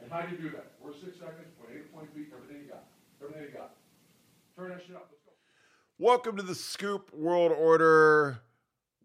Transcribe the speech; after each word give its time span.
how 0.11 0.21
do 0.21 0.35
you 0.35 0.41
do 0.41 0.49
that? 0.49 0.73
Four 0.81 0.91
six 0.93 1.17
seconds, 1.19 1.47
point 1.57 1.71
eight, 1.73 1.93
point 1.93 2.09
everything 2.35 2.63
you 2.63 2.69
got. 2.69 2.83
Everything 3.23 3.43
you 3.43 3.57
got. 3.57 3.75
Turn 4.57 4.69
that 4.71 4.81
shit 4.85 4.93
up. 4.93 5.07
Let's 5.09 5.23
go. 5.23 5.31
Welcome 5.99 6.35
to 6.35 6.43
the 6.43 6.53
Scoop 6.53 7.13
World 7.13 7.53
Order. 7.53 8.41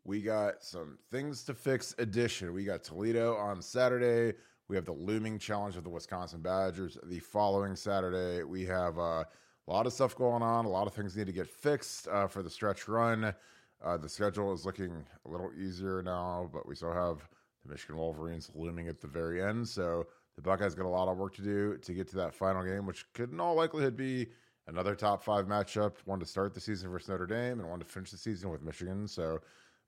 We 0.04 0.20
got 0.20 0.64
some 0.64 0.98
things 1.12 1.44
to 1.44 1.54
fix 1.54 1.94
edition. 1.98 2.52
We 2.52 2.64
got 2.64 2.82
Toledo 2.82 3.36
on 3.36 3.62
Saturday. 3.62 4.36
We 4.66 4.74
have 4.74 4.84
the 4.84 4.92
looming 4.92 5.38
challenge 5.38 5.76
of 5.76 5.84
the 5.84 5.90
Wisconsin 5.90 6.40
Badgers 6.40 6.98
the 7.04 7.20
following 7.20 7.76
Saturday. 7.76 8.42
We 8.42 8.64
have 8.64 8.98
uh, 8.98 9.22
a 9.22 9.26
lot 9.68 9.86
of 9.86 9.92
stuff 9.92 10.16
going 10.16 10.42
on. 10.42 10.64
A 10.64 10.68
lot 10.68 10.88
of 10.88 10.94
things 10.94 11.16
need 11.16 11.28
to 11.28 11.32
get 11.32 11.46
fixed 11.46 12.08
uh, 12.08 12.26
for 12.26 12.42
the 12.42 12.50
stretch 12.50 12.88
run. 12.88 13.32
Uh, 13.84 13.96
the 13.96 14.08
schedule 14.08 14.52
is 14.52 14.66
looking 14.66 15.04
a 15.24 15.30
little 15.30 15.52
easier 15.56 16.02
now, 16.02 16.50
but 16.52 16.66
we 16.66 16.74
still 16.74 16.92
have 16.92 17.28
the 17.64 17.70
Michigan 17.70 17.96
Wolverines 17.96 18.50
looming 18.56 18.88
at 18.88 19.00
the 19.00 19.06
very 19.06 19.40
end. 19.40 19.68
So 19.68 20.08
the 20.36 20.42
Buckeyes 20.42 20.74
got 20.74 20.86
a 20.86 20.88
lot 20.88 21.08
of 21.08 21.16
work 21.16 21.34
to 21.36 21.42
do 21.42 21.76
to 21.78 21.92
get 21.92 22.08
to 22.08 22.16
that 22.16 22.34
final 22.34 22.62
game, 22.62 22.86
which 22.86 23.10
could 23.14 23.32
in 23.32 23.40
all 23.40 23.54
likelihood 23.54 23.96
be 23.96 24.28
another 24.68 24.94
top 24.94 25.22
five 25.22 25.46
matchup, 25.46 25.94
one 26.04 26.20
to 26.20 26.26
start 26.26 26.54
the 26.54 26.60
season 26.60 26.90
versus 26.90 27.08
Notre 27.08 27.26
Dame 27.26 27.60
and 27.60 27.68
one 27.68 27.78
to 27.78 27.84
finish 27.84 28.10
the 28.10 28.18
season 28.18 28.50
with 28.50 28.62
Michigan. 28.62 29.08
So, 29.08 29.40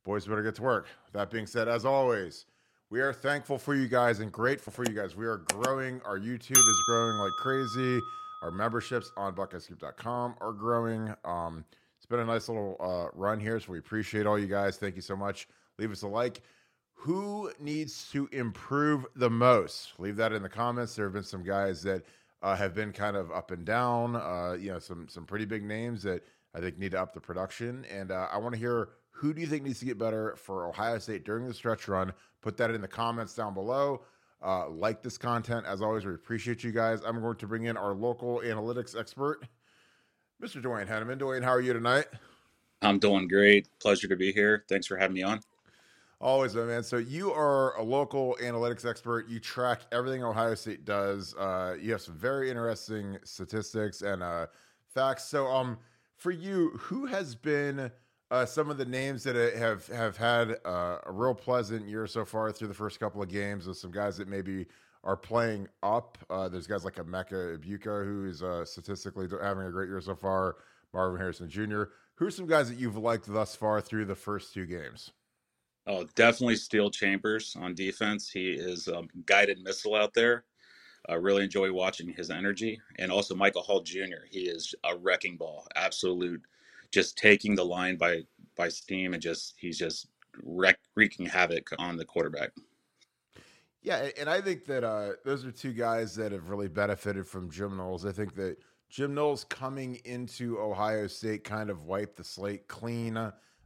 boys 0.05 0.27
better 0.27 0.43
get 0.43 0.55
to 0.57 0.63
work. 0.63 0.87
That 1.13 1.31
being 1.31 1.47
said, 1.47 1.69
as 1.69 1.85
always, 1.85 2.47
we 2.91 3.01
are 3.01 3.13
thankful 3.13 3.59
for 3.59 3.75
you 3.75 3.89
guys 3.89 4.21
and 4.21 4.33
grateful 4.33 4.73
for 4.73 4.85
you 4.85 4.95
guys. 4.95 5.15
We 5.15 5.27
are 5.27 5.39
growing. 5.53 6.01
Our 6.07 6.19
YouTube 6.19 6.53
is 6.53 6.83
growing 6.89 7.17
like 7.19 7.33
crazy. 7.39 8.01
Our 8.43 8.51
memberships 8.51 9.12
on 9.17 9.35
BuckeyeScoop.com 9.35 10.37
are 10.41 10.53
growing. 10.53 11.12
Um, 11.25 11.65
it's 11.97 12.07
been 12.07 12.21
a 12.21 12.25
nice 12.25 12.49
little 12.49 12.77
uh, 12.81 13.09
run 13.12 13.41
here, 13.41 13.59
so 13.61 13.73
we 13.73 13.79
appreciate 13.79 14.25
all 14.25 14.39
you 14.39 14.47
guys. 14.47 14.79
Thank 14.79 14.95
you 14.97 15.03
so 15.03 15.17
much. 15.17 15.49
Leave 15.79 15.91
us 15.91 16.03
a 16.03 16.09
like. 16.09 16.41
Who 17.03 17.53
needs 17.61 18.11
to 18.11 18.29
improve 18.33 19.07
the 19.15 19.31
most? 19.31 19.93
Leave 19.99 20.17
that 20.17 20.33
in 20.33 20.43
the 20.43 20.49
comments. 20.49 20.97
There 20.97 21.07
have 21.07 21.13
been 21.15 21.23
some 21.23 21.45
guys 21.45 21.81
that 21.85 22.03
uh, 22.43 22.57
have 22.57 22.75
been 22.75 22.93
kind 22.93 23.17
of 23.17 23.31
up 23.31 23.53
and 23.53 23.65
down. 23.65 24.17
Uh, 24.17 24.57
you 24.59 24.73
know, 24.73 24.81
some 24.81 25.07
some 25.09 25.25
pretty 25.25 25.45
big 25.45 25.63
names 25.63 26.03
that 26.03 26.25
I 26.55 26.61
think 26.61 26.77
need 26.77 26.93
to 26.93 27.00
up 27.00 27.15
the 27.15 27.21
production. 27.21 27.84
And 27.89 28.11
uh, 28.11 28.27
I 28.33 28.39
want 28.39 28.55
to 28.55 28.59
hear 28.59 28.89
who 29.11 29.33
do 29.33 29.41
you 29.41 29.47
think 29.47 29.62
needs 29.65 29.78
to 29.78 29.84
get 29.84 29.97
better 29.97 30.34
for 30.37 30.67
Ohio 30.67 30.99
State 30.99 31.25
during 31.25 31.47
the 31.47 31.55
stretch 31.55 31.87
run? 31.87 32.12
Put 32.41 32.56
that 32.56 32.71
in 32.72 32.81
the 32.81 32.89
comments 32.89 33.34
down 33.34 33.55
below. 33.55 34.03
Uh, 34.45 34.69
like 34.69 35.03
this 35.03 35.19
content 35.19 35.67
as 35.67 35.81
always. 35.81 36.05
We 36.05 36.15
appreciate 36.15 36.65
you 36.65 36.72
guys. 36.72 37.01
I'm 37.05 37.21
going 37.21 37.37
to 37.37 37.47
bring 37.47 37.65
in 37.65 37.77
our 37.77 37.95
local 37.95 38.41
analytics 38.45 38.99
expert, 38.99 39.47
Mr. 40.43 40.62
Dwayne 40.62 40.89
Henneman. 40.89 41.19
Dwayne, 41.19 41.43
how 41.43 41.51
are 41.51 41.61
you 41.61 41.72
tonight? 41.72 42.06
I'm 42.83 42.99
doing 43.01 43.27
great. 43.27 43.69
Pleasure 43.81 44.06
to 44.09 44.17
be 44.17 44.33
here. 44.33 44.65
Thanks 44.69 44.87
for 44.87 44.97
having 44.97 45.15
me 45.15 45.22
on. 45.22 45.41
Always, 46.21 46.56
my 46.56 46.65
man. 46.65 46.83
So 46.83 46.97
you 46.97 47.33
are 47.33 47.77
a 47.77 47.83
local 47.83 48.37
analytics 48.43 48.84
expert. 48.84 49.29
You 49.29 49.39
track 49.39 49.83
everything 49.93 50.25
Ohio 50.25 50.56
State 50.56 50.84
does. 50.84 51.34
Uh, 51.37 51.77
you 51.81 51.93
have 51.93 52.01
some 52.01 52.17
very 52.17 52.51
interesting 52.51 53.19
statistics 53.23 54.03
and 54.03 54.23
uh, 54.23 54.47
facts. 54.93 55.25
So, 55.25 55.47
um, 55.47 55.78
for 56.17 56.33
you, 56.33 56.71
who 56.71 57.07
has 57.07 57.37
been 57.37 57.93
uh, 58.33 58.47
some 58.47 58.69
of 58.69 58.78
the 58.78 58.84
names 58.84 59.23
that 59.23 59.37
have 59.57 59.87
have 59.87 60.17
had 60.17 60.57
uh, 60.65 60.99
a 61.07 61.12
real 61.12 61.34
pleasant 61.34 61.87
year 61.87 62.09
so 62.09 62.25
far 62.25 62.51
through 62.51 62.69
the 62.69 62.75
first 62.75 62.99
couple 62.99 63.23
of 63.23 63.28
games? 63.28 63.69
With 63.69 63.77
some 63.77 63.93
guys 63.93 64.17
that 64.17 64.27
maybe 64.27 64.67
are 65.05 65.17
playing 65.17 65.69
up. 65.84 66.19
Uh, 66.28 66.49
there's 66.49 66.67
guys 66.67 66.84
like 66.84 66.97
Emeka 66.97 67.57
Egbuka, 67.59 68.05
who 68.05 68.27
is 68.27 68.43
uh, 68.43 68.65
statistically 68.65 69.28
having 69.41 69.67
a 69.67 69.71
great 69.71 69.89
year 69.89 70.01
so 70.01 70.17
far. 70.17 70.57
Marvin 70.93 71.21
Harrison 71.21 71.49
Jr. 71.49 71.84
Who 72.17 72.27
are 72.27 72.31
some 72.31 72.47
guys 72.47 72.69
that 72.69 72.78
you've 72.78 72.97
liked 72.97 73.33
thus 73.33 73.55
far 73.55 73.81
through 73.81 74.07
the 74.07 74.17
first 74.17 74.53
two 74.53 74.67
games? 74.67 75.12
Oh, 75.88 76.04
definitely 76.15 76.56
Steele 76.56 76.91
Chambers 76.91 77.56
on 77.59 77.75
defense. 77.75 78.31
He 78.31 78.50
is 78.50 78.88
a 78.88 79.04
guided 79.25 79.65
missile 79.65 79.94
out 79.94 80.12
there. 80.12 80.44
I 81.09 81.15
really 81.15 81.44
enjoy 81.44 81.72
watching 81.72 82.12
his 82.12 82.31
energy. 82.31 82.78
And 82.99 83.10
also 83.10 83.34
Michael 83.34 83.62
Hall 83.62 83.81
Jr. 83.81 84.27
He 84.31 84.41
is 84.41 84.75
a 84.84 84.94
wrecking 84.94 85.38
ball, 85.38 85.66
absolute, 85.77 86.43
just 86.93 87.16
taking 87.16 87.54
the 87.54 87.65
line 87.65 87.97
by 87.97 88.22
by 88.54 88.69
steam 88.69 89.15
and 89.15 89.22
just 89.22 89.54
he's 89.56 89.78
just 89.78 90.09
wreck, 90.43 90.78
wreaking 90.94 91.25
havoc 91.25 91.71
on 91.78 91.97
the 91.97 92.04
quarterback. 92.04 92.50
Yeah, 93.81 94.09
and 94.19 94.28
I 94.28 94.43
think 94.43 94.66
that 94.66 94.84
uh, 94.84 95.12
those 95.25 95.47
are 95.47 95.53
two 95.53 95.72
guys 95.72 96.15
that 96.16 96.32
have 96.32 96.50
really 96.50 96.69
benefited 96.69 97.27
from 97.27 97.50
Jim 97.50 97.78
Knowles. 97.78 98.04
I 98.04 98.12
think 98.12 98.34
that 98.34 98.56
Jim 98.91 99.15
Knowles 99.15 99.44
coming 99.44 100.00
into 100.04 100.59
Ohio 100.59 101.06
State 101.06 101.44
kind 101.44 101.71
of 101.71 101.84
wiped 101.84 102.16
the 102.16 102.25
slate 102.25 102.69
clean. 102.69 103.16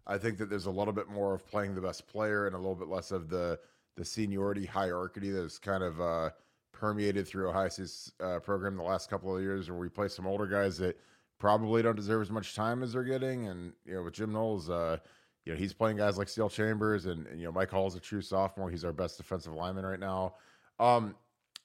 I 0.06 0.18
think 0.18 0.38
that 0.38 0.50
there's 0.50 0.66
a 0.66 0.70
little 0.70 0.92
bit 0.92 1.08
more 1.08 1.34
of 1.34 1.46
playing 1.46 1.74
the 1.74 1.80
best 1.80 2.06
player 2.06 2.46
and 2.46 2.54
a 2.54 2.58
little 2.58 2.74
bit 2.74 2.88
less 2.88 3.10
of 3.10 3.28
the 3.28 3.58
the 3.96 4.04
seniority 4.04 4.64
hierarchy 4.64 5.30
that's 5.30 5.58
kind 5.58 5.82
of 5.82 6.00
uh, 6.00 6.30
permeated 6.72 7.28
through 7.28 7.50
Ohio 7.50 7.68
State's 7.68 8.10
uh, 8.20 8.38
program 8.40 8.76
the 8.76 8.82
last 8.82 9.10
couple 9.10 9.36
of 9.36 9.42
years, 9.42 9.70
where 9.70 9.78
we 9.78 9.88
play 9.88 10.08
some 10.08 10.26
older 10.26 10.46
guys 10.46 10.78
that 10.78 10.98
probably 11.38 11.82
don't 11.82 11.96
deserve 11.96 12.22
as 12.22 12.30
much 12.30 12.54
time 12.54 12.82
as 12.82 12.92
they're 12.92 13.04
getting. 13.04 13.48
And 13.48 13.72
you 13.84 13.94
know, 13.94 14.02
with 14.02 14.14
Jim 14.14 14.32
Knowles, 14.32 14.70
uh, 14.70 14.96
you 15.44 15.52
know, 15.52 15.58
he's 15.58 15.72
playing 15.72 15.98
guys 15.98 16.18
like 16.18 16.28
Steele 16.28 16.48
Chambers, 16.48 17.06
and, 17.06 17.26
and 17.26 17.38
you 17.38 17.46
know, 17.46 17.52
Mike 17.52 17.70
Hall 17.70 17.86
is 17.86 17.94
a 17.94 18.00
true 18.00 18.22
sophomore. 18.22 18.70
He's 18.70 18.84
our 18.84 18.92
best 18.92 19.18
defensive 19.18 19.52
lineman 19.52 19.84
right 19.84 20.00
now. 20.00 20.34
Um, 20.78 21.14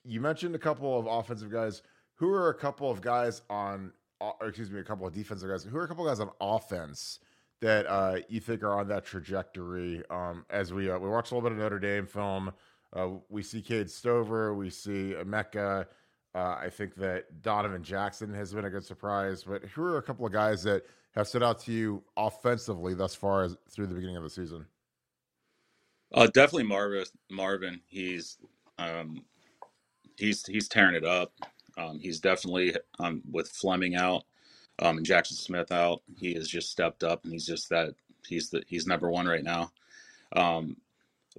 you 0.04 0.20
mentioned 0.20 0.56
a 0.56 0.60
couple 0.60 1.00
of 1.00 1.06
offensive 1.08 1.52
guys. 1.52 1.82
Who 2.16 2.30
are 2.34 2.50
a 2.50 2.54
couple 2.56 2.90
of 2.90 3.02
guys 3.02 3.42
on? 3.50 3.94
Or 4.20 4.48
excuse 4.48 4.72
me, 4.72 4.80
a 4.80 4.84
couple 4.84 5.06
of 5.06 5.14
defensive 5.14 5.48
guys. 5.48 5.64
Who 5.64 5.78
are 5.78 5.84
a 5.84 5.88
couple 5.88 6.08
of 6.08 6.12
guys 6.12 6.20
on 6.20 6.32
offense? 6.42 7.20
That 7.62 7.86
uh, 7.88 8.18
you 8.30 8.40
think 8.40 8.64
are 8.64 8.80
on 8.80 8.88
that 8.90 9.06
trajectory. 9.06 10.04
Um, 10.10 10.46
as 10.50 10.74
we 10.74 10.90
uh, 10.90 10.98
we 10.98 11.10
watch 11.10 11.32
a 11.32 11.36
little 11.36 11.50
bit 11.50 11.58
of 11.58 11.62
Notre 11.62 11.80
Dame 11.80 12.06
film, 12.06 12.52
uh, 12.94 13.10
we 13.30 13.44
see 13.44 13.62
Cade 13.62 13.90
Stover, 13.90 14.54
we 14.54 14.70
see 14.70 15.14
Emeka. 15.18 15.86
Uh, 16.36 16.58
I 16.62 16.70
think 16.70 16.96
that 16.96 17.42
Donovan 17.42 17.84
Jackson 17.84 18.34
has 18.34 18.54
been 18.54 18.66
a 18.66 18.70
good 18.70 18.86
surprise. 18.86 19.44
But 19.44 19.64
who 19.64 19.84
are 19.84 19.98
a 19.98 20.04
couple 20.04 20.26
of 20.26 20.32
guys 20.32 20.62
that 20.64 20.84
have 21.16 21.28
stood 21.28 21.42
out 21.42 21.60
to 21.62 21.72
you 21.72 22.04
offensively 22.16 22.94
thus 22.94 23.16
far 23.16 23.44
as 23.44 23.58
through 23.70 23.88
the 23.88 23.96
beginning 23.96 24.18
of 24.18 24.24
the 24.24 24.30
season? 24.30 24.66
Uh, 26.14 26.28
definitely 26.28 26.64
Marvin. 26.64 27.06
Marvin, 27.32 27.82
he's 27.88 28.38
um, 28.78 29.26
he's 30.18 30.46
he's 30.46 30.68
tearing 30.68 30.96
it 30.96 31.04
up. 31.04 31.34
Um, 31.78 32.00
he's 32.00 32.20
definitely 32.20 32.76
um, 33.00 33.22
with 33.32 33.50
Fleming 33.50 33.96
out 33.96 34.24
um, 34.80 34.98
and 34.98 35.06
Jackson 35.06 35.36
Smith 35.36 35.72
out. 35.72 36.02
He 36.18 36.34
has 36.34 36.48
just 36.48 36.72
stepped 36.72 37.04
up, 37.04 37.24
and 37.24 37.34
he's 37.34 37.46
just 37.46 37.70
that 37.70 37.96
he's 38.28 38.50
the 38.50 38.64
he's 38.68 38.88
number 38.88 39.10
one 39.10 39.28
right 39.28 39.44
now. 39.44 39.72
Um, 40.36 40.78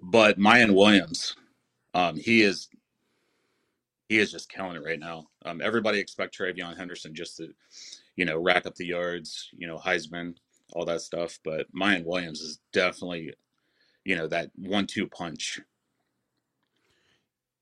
but 0.02 0.38
Miyan 0.38 0.74
Williams, 0.74 1.36
um, 1.94 2.16
he 2.16 2.42
is 2.42 2.68
he 4.08 4.18
is 4.18 4.32
just 4.32 4.48
killing 4.48 4.76
it 4.76 4.84
right 4.84 4.98
now. 4.98 5.26
Um, 5.44 5.60
everybody 5.60 5.98
expect 5.98 6.36
TreVeyon 6.36 6.76
Henderson 6.76 7.14
just 7.14 7.36
to, 7.36 7.52
you 8.16 8.24
know, 8.24 8.38
rack 8.38 8.66
up 8.66 8.74
the 8.74 8.86
yards, 8.86 9.50
you 9.56 9.66
know, 9.66 9.76
Heisman, 9.76 10.34
all 10.72 10.84
that 10.86 11.02
stuff. 11.02 11.38
But 11.44 11.72
Miyan 11.74 12.04
Williams 12.04 12.40
is 12.40 12.58
definitely, 12.72 13.34
you 14.04 14.16
know, 14.16 14.26
that 14.28 14.50
one-two 14.56 15.08
punch. 15.08 15.60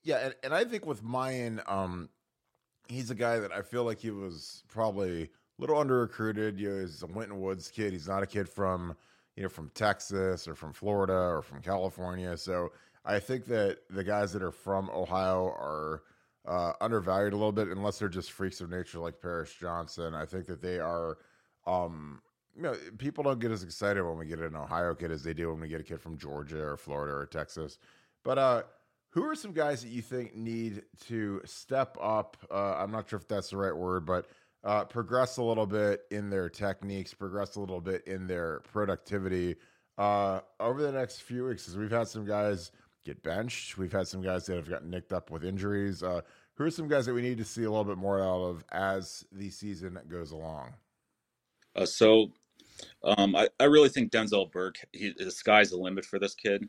Yeah, 0.04 0.18
and, 0.18 0.34
and 0.44 0.54
I 0.54 0.64
think 0.64 0.86
with 0.86 1.02
Miyan, 1.02 1.68
um, 1.68 2.10
he's 2.86 3.10
a 3.10 3.16
guy 3.16 3.40
that 3.40 3.50
I 3.50 3.62
feel 3.62 3.82
like 3.82 3.98
he 3.98 4.12
was 4.12 4.62
probably 4.68 5.30
little 5.58 5.78
under 5.78 6.00
recruited. 6.00 6.58
You 6.58 6.70
know, 6.70 6.80
he's 6.80 7.02
a 7.02 7.06
Winton 7.06 7.40
Woods 7.40 7.70
kid. 7.70 7.92
He's 7.92 8.08
not 8.08 8.22
a 8.22 8.26
kid 8.26 8.48
from 8.48 8.94
you 9.36 9.42
know 9.42 9.48
from 9.48 9.70
Texas 9.74 10.48
or 10.48 10.54
from 10.54 10.72
Florida 10.72 11.12
or 11.12 11.42
from 11.42 11.60
California. 11.60 12.36
So 12.36 12.72
I 13.04 13.18
think 13.18 13.46
that 13.46 13.78
the 13.90 14.04
guys 14.04 14.32
that 14.32 14.42
are 14.42 14.50
from 14.50 14.90
Ohio 14.90 15.44
are 15.44 16.02
uh, 16.46 16.72
undervalued 16.80 17.32
a 17.32 17.36
little 17.36 17.52
bit, 17.52 17.68
unless 17.68 17.98
they're 17.98 18.08
just 18.08 18.32
freaks 18.32 18.60
of 18.60 18.70
nature 18.70 18.98
like 18.98 19.20
Paris 19.20 19.52
Johnson. 19.52 20.14
I 20.14 20.24
think 20.24 20.46
that 20.46 20.62
they 20.62 20.78
are. 20.78 21.18
Um, 21.66 22.20
you 22.54 22.62
know, 22.62 22.74
people 22.96 23.22
don't 23.22 23.38
get 23.38 23.50
as 23.50 23.62
excited 23.62 24.02
when 24.02 24.16
we 24.16 24.24
get 24.24 24.38
an 24.38 24.56
Ohio 24.56 24.94
kid 24.94 25.10
as 25.10 25.22
they 25.22 25.34
do 25.34 25.50
when 25.50 25.60
we 25.60 25.68
get 25.68 25.80
a 25.80 25.84
kid 25.84 26.00
from 26.00 26.16
Georgia 26.16 26.62
or 26.62 26.76
Florida 26.78 27.12
or 27.12 27.26
Texas. 27.26 27.78
But 28.24 28.38
uh, 28.38 28.62
who 29.10 29.24
are 29.24 29.34
some 29.34 29.52
guys 29.52 29.82
that 29.82 29.90
you 29.90 30.00
think 30.00 30.34
need 30.34 30.82
to 31.06 31.42
step 31.44 31.98
up? 32.00 32.36
Uh, 32.50 32.76
I'm 32.78 32.90
not 32.90 33.10
sure 33.10 33.18
if 33.18 33.28
that's 33.28 33.50
the 33.50 33.58
right 33.58 33.76
word, 33.76 34.06
but 34.06 34.26
uh, 34.66 34.84
progress 34.84 35.36
a 35.36 35.42
little 35.42 35.66
bit 35.66 36.02
in 36.10 36.28
their 36.28 36.50
techniques, 36.50 37.14
progress 37.14 37.54
a 37.54 37.60
little 37.60 37.80
bit 37.80 38.04
in 38.06 38.26
their 38.26 38.60
productivity 38.72 39.54
uh, 39.96 40.40
over 40.58 40.82
the 40.82 40.90
next 40.90 41.22
few 41.22 41.46
weeks. 41.46 41.62
Because 41.62 41.78
we've 41.78 41.90
had 41.90 42.08
some 42.08 42.26
guys 42.26 42.72
get 43.04 43.22
benched, 43.22 43.78
we've 43.78 43.92
had 43.92 44.08
some 44.08 44.20
guys 44.20 44.44
that 44.46 44.56
have 44.56 44.68
gotten 44.68 44.90
nicked 44.90 45.12
up 45.12 45.30
with 45.30 45.44
injuries. 45.44 46.02
Uh, 46.02 46.20
who 46.54 46.64
are 46.64 46.70
some 46.70 46.88
guys 46.88 47.06
that 47.06 47.14
we 47.14 47.22
need 47.22 47.38
to 47.38 47.44
see 47.44 47.62
a 47.62 47.70
little 47.70 47.84
bit 47.84 47.96
more 47.96 48.20
out 48.20 48.42
of 48.42 48.64
as 48.72 49.24
the 49.30 49.50
season 49.50 49.98
goes 50.08 50.32
along? 50.32 50.74
Uh, 51.76 51.86
so 51.86 52.32
um, 53.04 53.36
I, 53.36 53.48
I 53.60 53.64
really 53.64 53.88
think 53.88 54.10
Denzel 54.10 54.50
Burke, 54.50 54.78
he, 54.92 55.14
the 55.16 55.30
sky's 55.30 55.70
the 55.70 55.76
limit 55.76 56.04
for 56.04 56.18
this 56.18 56.34
kid. 56.34 56.68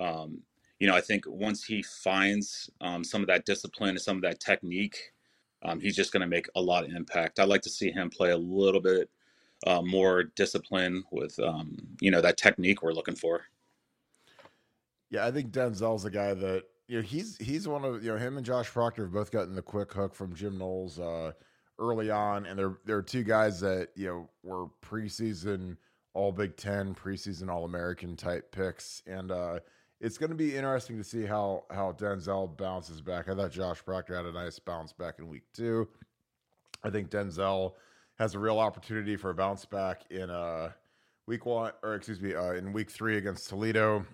Um, 0.00 0.40
you 0.80 0.88
know, 0.88 0.96
I 0.96 1.00
think 1.00 1.24
once 1.26 1.64
he 1.64 1.82
finds 1.82 2.70
um, 2.80 3.04
some 3.04 3.20
of 3.20 3.28
that 3.28 3.46
discipline 3.46 3.90
and 3.90 4.00
some 4.00 4.16
of 4.16 4.22
that 4.22 4.40
technique, 4.40 5.12
um, 5.62 5.80
he's 5.80 5.96
just 5.96 6.12
going 6.12 6.20
to 6.20 6.26
make 6.26 6.48
a 6.54 6.60
lot 6.60 6.84
of 6.84 6.90
impact. 6.90 7.38
I'd 7.38 7.48
like 7.48 7.62
to 7.62 7.70
see 7.70 7.90
him 7.90 8.10
play 8.10 8.30
a 8.30 8.36
little 8.36 8.80
bit 8.80 9.10
uh, 9.66 9.82
more 9.82 10.24
discipline 10.24 11.02
with, 11.10 11.38
um, 11.40 11.76
you 12.00 12.10
know, 12.10 12.20
that 12.20 12.36
technique 12.36 12.82
we're 12.82 12.92
looking 12.92 13.16
for. 13.16 13.42
Yeah, 15.10 15.26
I 15.26 15.30
think 15.30 15.52
Denzel's 15.52 16.04
a 16.04 16.10
guy 16.10 16.34
that 16.34 16.64
you 16.88 16.98
know 16.98 17.02
he's 17.02 17.36
he's 17.38 17.66
one 17.66 17.84
of 17.84 18.04
you 18.04 18.12
know 18.12 18.18
him 18.18 18.36
and 18.36 18.46
Josh 18.46 18.68
Proctor 18.68 19.04
have 19.04 19.12
both 19.12 19.30
gotten 19.30 19.54
the 19.54 19.62
quick 19.62 19.92
hook 19.92 20.14
from 20.14 20.34
Jim 20.34 20.58
Knowles. 20.58 20.98
Uh, 20.98 21.32
early 21.78 22.10
on, 22.10 22.46
and 22.46 22.58
they're 22.58 22.78
they're 22.84 23.02
two 23.02 23.22
guys 23.22 23.60
that 23.60 23.88
you 23.94 24.06
know 24.06 24.30
were 24.42 24.66
preseason 24.84 25.76
All 26.14 26.32
Big 26.32 26.56
Ten, 26.56 26.94
preseason 26.94 27.48
All 27.48 27.64
American 27.64 28.16
type 28.16 28.50
picks, 28.52 29.02
and 29.06 29.30
uh, 29.30 29.60
it's 30.00 30.18
going 30.18 30.30
to 30.30 30.36
be 30.36 30.56
interesting 30.56 30.98
to 30.98 31.04
see 31.04 31.24
how 31.24 31.64
how 31.70 31.92
Denzel 31.92 32.56
bounces 32.56 33.00
back. 33.00 33.28
I 33.28 33.34
thought 33.34 33.50
Josh 33.50 33.84
Proctor 33.84 34.16
had 34.16 34.26
a 34.26 34.32
nice 34.32 34.58
bounce 34.58 34.92
back 34.92 35.18
in 35.18 35.28
week 35.28 35.44
two. 35.54 35.88
I 36.82 36.90
think 36.90 37.10
Denzel 37.10 37.74
has 38.18 38.34
a 38.34 38.38
real 38.38 38.58
opportunity 38.58 39.16
for 39.16 39.30
a 39.30 39.34
bounce 39.34 39.64
back 39.64 40.02
in 40.10 40.30
uh, 40.30 40.70
week 41.26 41.46
one, 41.46 41.72
or 41.82 41.94
excuse 41.94 42.20
me, 42.20 42.34
uh, 42.34 42.52
in 42.52 42.72
week 42.72 42.90
three 42.90 43.16
against 43.16 43.48
Toledo. 43.48 44.04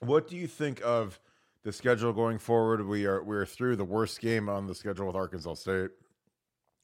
What 0.00 0.28
do 0.28 0.36
you 0.36 0.46
think 0.46 0.80
of 0.84 1.20
the 1.64 1.72
schedule 1.72 2.12
going 2.12 2.38
forward? 2.38 2.86
We 2.86 3.06
are 3.06 3.22
we're 3.22 3.46
through 3.46 3.76
the 3.76 3.84
worst 3.84 4.20
game 4.20 4.48
on 4.48 4.66
the 4.66 4.74
schedule 4.74 5.06
with 5.06 5.16
Arkansas 5.16 5.54
State. 5.54 5.90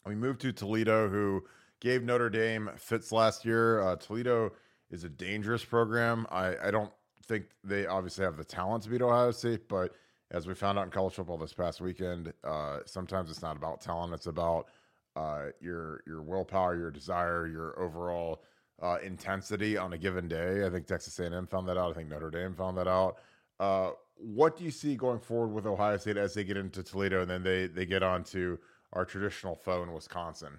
We 0.06 0.14
moved 0.14 0.40
to 0.40 0.52
Toledo, 0.52 1.08
who 1.08 1.44
gave 1.80 2.02
Notre 2.02 2.30
Dame 2.30 2.70
fits 2.76 3.12
last 3.12 3.44
year. 3.44 3.80
Uh, 3.80 3.96
Toledo 3.96 4.52
is 4.90 5.04
a 5.04 5.08
dangerous 5.08 5.64
program. 5.64 6.26
I, 6.30 6.54
I 6.64 6.70
don't 6.70 6.92
think 7.28 7.46
they 7.62 7.86
obviously 7.86 8.24
have 8.24 8.36
the 8.36 8.44
talent 8.44 8.84
to 8.84 8.90
beat 8.90 9.02
Ohio 9.02 9.30
State, 9.30 9.68
but 9.68 9.94
as 10.30 10.46
we 10.46 10.54
found 10.54 10.78
out 10.78 10.84
in 10.84 10.90
college 10.90 11.14
football 11.14 11.38
this 11.38 11.52
past 11.52 11.80
weekend, 11.80 12.32
uh, 12.44 12.78
sometimes 12.84 13.30
it's 13.30 13.42
not 13.42 13.56
about 13.56 13.80
talent; 13.80 14.12
it's 14.12 14.26
about 14.26 14.68
uh, 15.16 15.46
your 15.60 16.02
your 16.06 16.22
willpower, 16.22 16.76
your 16.76 16.90
desire, 16.90 17.46
your 17.46 17.78
overall 17.78 18.42
uh, 18.82 18.98
intensity 19.02 19.76
on 19.76 19.92
a 19.92 19.98
given 19.98 20.28
day. 20.28 20.66
I 20.66 20.70
think 20.70 20.86
Texas 20.86 21.18
A&M 21.18 21.46
found 21.46 21.68
that 21.68 21.78
out. 21.78 21.90
I 21.90 21.94
think 21.94 22.08
Notre 22.08 22.30
Dame 22.30 22.54
found 22.54 22.76
that 22.78 22.88
out. 22.88 23.18
Uh, 23.58 23.90
what 24.16 24.56
do 24.56 24.64
you 24.64 24.70
see 24.70 24.96
going 24.96 25.20
forward 25.20 25.48
with 25.48 25.66
Ohio 25.66 25.96
State 25.96 26.16
as 26.16 26.34
they 26.34 26.44
get 26.44 26.56
into 26.56 26.82
Toledo 26.82 27.22
and 27.22 27.30
then 27.30 27.42
they 27.42 27.66
they 27.66 27.86
get 27.86 28.02
on 28.02 28.24
to 28.24 28.58
our 28.92 29.04
traditional 29.04 29.54
foe 29.54 29.82
in 29.82 29.92
Wisconsin. 29.92 30.58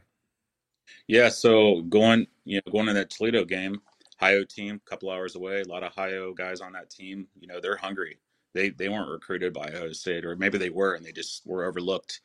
Yeah, 1.08 1.30
so 1.30 1.82
going 1.84 2.28
you 2.46 2.58
know 2.66 2.72
going 2.72 2.88
to 2.88 2.94
that 2.94 3.10
Toledo 3.10 3.46
game, 3.46 3.82
Ohio 4.22 4.44
team, 4.44 4.82
a 4.86 4.90
couple 4.90 5.10
hours 5.10 5.36
away, 5.36 5.62
a 5.62 5.68
lot 5.68 5.84
of 5.84 5.92
Ohio 5.92 6.34
guys 6.34 6.62
on 6.62 6.74
that 6.74 6.90
team. 6.90 7.28
You 7.40 7.48
know 7.48 7.60
they're 7.60 7.78
hungry. 7.78 8.18
They 8.54 8.70
they 8.70 8.90
weren't 8.90 9.10
recruited 9.10 9.54
by 9.54 9.70
Ohio 9.70 9.92
State, 9.94 10.26
or 10.26 10.36
maybe 10.36 10.58
they 10.58 10.70
were 10.70 10.96
and 10.96 11.06
they 11.06 11.12
just 11.12 11.46
were 11.46 11.66
overlooked. 11.66 12.22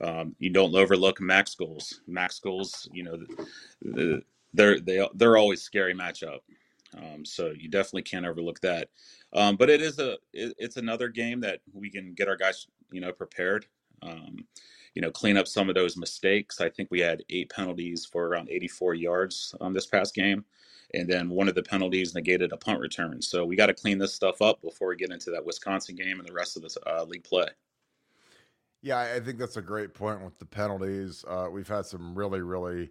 Um, 0.00 0.34
you 0.38 0.50
don't 0.50 0.74
overlook 0.74 1.20
MAC 1.20 1.46
schools. 1.48 2.00
MAC 2.06 2.32
schools, 2.32 2.88
you 2.92 3.02
know, 3.02 3.16
the, 3.16 3.46
the, 3.82 4.22
they're 4.54 4.80
they 4.80 5.06
they're 5.14 5.36
always 5.36 5.62
scary 5.62 5.94
matchup. 5.94 6.40
Um, 6.96 7.24
so 7.24 7.52
you 7.56 7.68
definitely 7.68 8.02
can't 8.02 8.26
overlook 8.26 8.60
that. 8.60 8.88
Um, 9.32 9.56
but 9.56 9.70
it 9.70 9.80
is 9.80 9.98
a 9.98 10.12
it, 10.32 10.54
it's 10.58 10.76
another 10.76 11.08
game 11.08 11.40
that 11.40 11.60
we 11.72 11.90
can 11.90 12.14
get 12.14 12.28
our 12.28 12.36
guys 12.36 12.66
you 12.90 13.00
know 13.00 13.12
prepared. 13.12 13.66
Um, 14.02 14.46
you 14.94 15.02
know, 15.02 15.10
clean 15.10 15.36
up 15.36 15.46
some 15.46 15.68
of 15.68 15.74
those 15.74 15.96
mistakes. 15.96 16.60
I 16.60 16.68
think 16.68 16.90
we 16.90 17.00
had 17.00 17.22
eight 17.30 17.50
penalties 17.50 18.04
for 18.04 18.26
around 18.26 18.48
84 18.50 18.94
yards 18.94 19.54
on 19.60 19.72
this 19.72 19.86
past 19.86 20.14
game. 20.14 20.44
And 20.94 21.08
then 21.08 21.30
one 21.30 21.48
of 21.48 21.54
the 21.54 21.62
penalties 21.62 22.14
negated 22.14 22.52
a 22.52 22.56
punt 22.56 22.80
return. 22.80 23.22
So 23.22 23.44
we 23.44 23.56
got 23.56 23.66
to 23.66 23.74
clean 23.74 23.98
this 23.98 24.14
stuff 24.14 24.42
up 24.42 24.60
before 24.62 24.88
we 24.88 24.96
get 24.96 25.10
into 25.10 25.30
that 25.30 25.44
Wisconsin 25.44 25.94
game 25.94 26.18
and 26.18 26.28
the 26.28 26.32
rest 26.32 26.56
of 26.56 26.62
this 26.62 26.76
uh, 26.86 27.04
league 27.04 27.24
play. 27.24 27.46
Yeah, 28.82 28.98
I 28.98 29.20
think 29.20 29.38
that's 29.38 29.58
a 29.58 29.62
great 29.62 29.92
point 29.92 30.24
with 30.24 30.38
the 30.38 30.46
penalties. 30.46 31.24
Uh, 31.28 31.48
we've 31.52 31.68
had 31.68 31.84
some 31.84 32.14
really, 32.14 32.40
really 32.40 32.90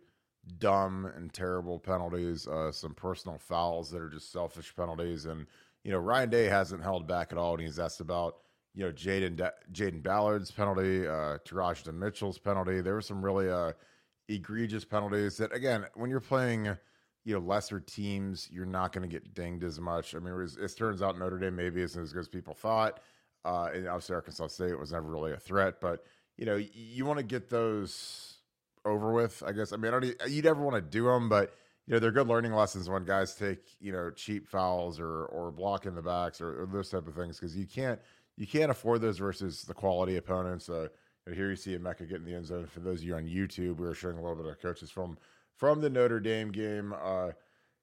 dumb 0.59 1.11
and 1.15 1.33
terrible 1.33 1.79
penalties, 1.79 2.47
uh, 2.47 2.71
some 2.71 2.93
personal 2.93 3.37
fouls 3.37 3.89
that 3.91 4.01
are 4.01 4.09
just 4.09 4.31
selfish 4.31 4.75
penalties. 4.75 5.25
And, 5.25 5.47
you 5.83 5.91
know, 5.91 5.97
Ryan 5.97 6.29
Day 6.29 6.45
hasn't 6.45 6.83
held 6.83 7.07
back 7.07 7.31
at 7.31 7.37
all. 7.37 7.53
And 7.53 7.61
he's 7.61 7.79
asked 7.79 8.01
about 8.01 8.35
you 8.75 8.85
know, 8.85 8.91
Jaden 8.91 9.49
Jaden 9.73 10.03
Ballard's 10.03 10.51
penalty, 10.51 11.07
uh, 11.07 11.39
Teradja 11.45 11.93
Mitchell's 11.93 12.37
penalty. 12.37 12.81
There 12.81 12.93
were 12.93 13.01
some 13.01 13.23
really 13.23 13.49
uh, 13.49 13.73
egregious 14.27 14.85
penalties 14.85 15.37
that, 15.37 15.53
again, 15.53 15.85
when 15.95 16.09
you're 16.09 16.19
playing, 16.19 16.77
you 17.25 17.33
know, 17.33 17.39
lesser 17.39 17.79
teams, 17.79 18.49
you're 18.51 18.65
not 18.65 18.91
going 18.91 19.07
to 19.07 19.13
get 19.13 19.33
dinged 19.33 19.63
as 19.63 19.79
much. 19.79 20.15
I 20.15 20.19
mean, 20.19 20.33
it, 20.33 20.37
was, 20.37 20.57
it, 20.57 20.75
turns 20.77 21.01
out 21.01 21.19
Notre 21.19 21.37
Dame 21.37 21.55
maybe 21.55 21.81
isn't 21.81 22.01
as 22.01 22.13
good 22.13 22.21
as 22.21 22.27
people 22.27 22.53
thought. 22.53 23.01
Uh, 23.45 23.69
and 23.73 23.87
obviously, 23.87 24.15
Arkansas 24.15 24.47
State 24.47 24.77
was 24.77 24.91
never 24.91 25.07
really 25.09 25.31
a 25.31 25.37
threat, 25.37 25.79
but 25.79 26.03
you 26.37 26.45
know, 26.45 26.55
you, 26.55 26.69
you 26.73 27.05
want 27.05 27.17
to 27.17 27.23
get 27.23 27.49
those 27.49 28.37
over 28.85 29.13
with. 29.13 29.43
I 29.45 29.51
guess. 29.51 29.71
I 29.71 29.77
mean, 29.77 29.93
I 29.93 29.99
don't, 29.99 30.15
you'd 30.29 30.45
ever 30.45 30.61
want 30.61 30.75
to 30.75 30.81
do 30.81 31.05
them, 31.05 31.29
but 31.29 31.53
you 31.87 31.93
know, 31.93 31.99
they're 31.99 32.11
good 32.11 32.27
learning 32.27 32.53
lessons 32.53 32.89
when 32.89 33.05
guys 33.05 33.35
take 33.35 33.59
you 33.79 33.91
know 33.91 34.11
cheap 34.11 34.47
fouls 34.47 34.99
or 34.99 35.25
or 35.25 35.51
block 35.51 35.85
in 35.85 35.95
the 35.95 36.01
backs 36.01 36.41
or, 36.41 36.63
or 36.63 36.65
those 36.65 36.89
type 36.89 37.07
of 37.07 37.15
things 37.15 37.39
because 37.39 37.55
you 37.55 37.65
can't 37.65 37.99
you 38.37 38.47
can't 38.47 38.71
afford 38.71 39.01
those 39.01 39.17
versus 39.17 39.63
the 39.63 39.73
quality 39.73 40.17
opponents. 40.17 40.69
Uh, 40.69 40.87
here 41.33 41.49
you 41.49 41.55
see 41.55 41.77
Emeka 41.77 42.07
get 42.07 42.17
in 42.17 42.25
the 42.25 42.33
end 42.33 42.45
zone. 42.45 42.65
For 42.65 42.79
those 42.79 42.99
of 42.99 43.03
you 43.05 43.15
on 43.15 43.25
YouTube, 43.25 43.77
we 43.77 43.87
were 43.87 43.93
showing 43.93 44.17
a 44.17 44.21
little 44.21 44.35
bit 44.35 44.45
of 44.45 44.59
coaches 44.61 44.89
from 44.89 45.17
from 45.59 45.81
the 45.81 45.89
Notre 45.89 46.21
Dame 46.21 46.51
game. 46.51 46.93
Uh, 46.99 47.31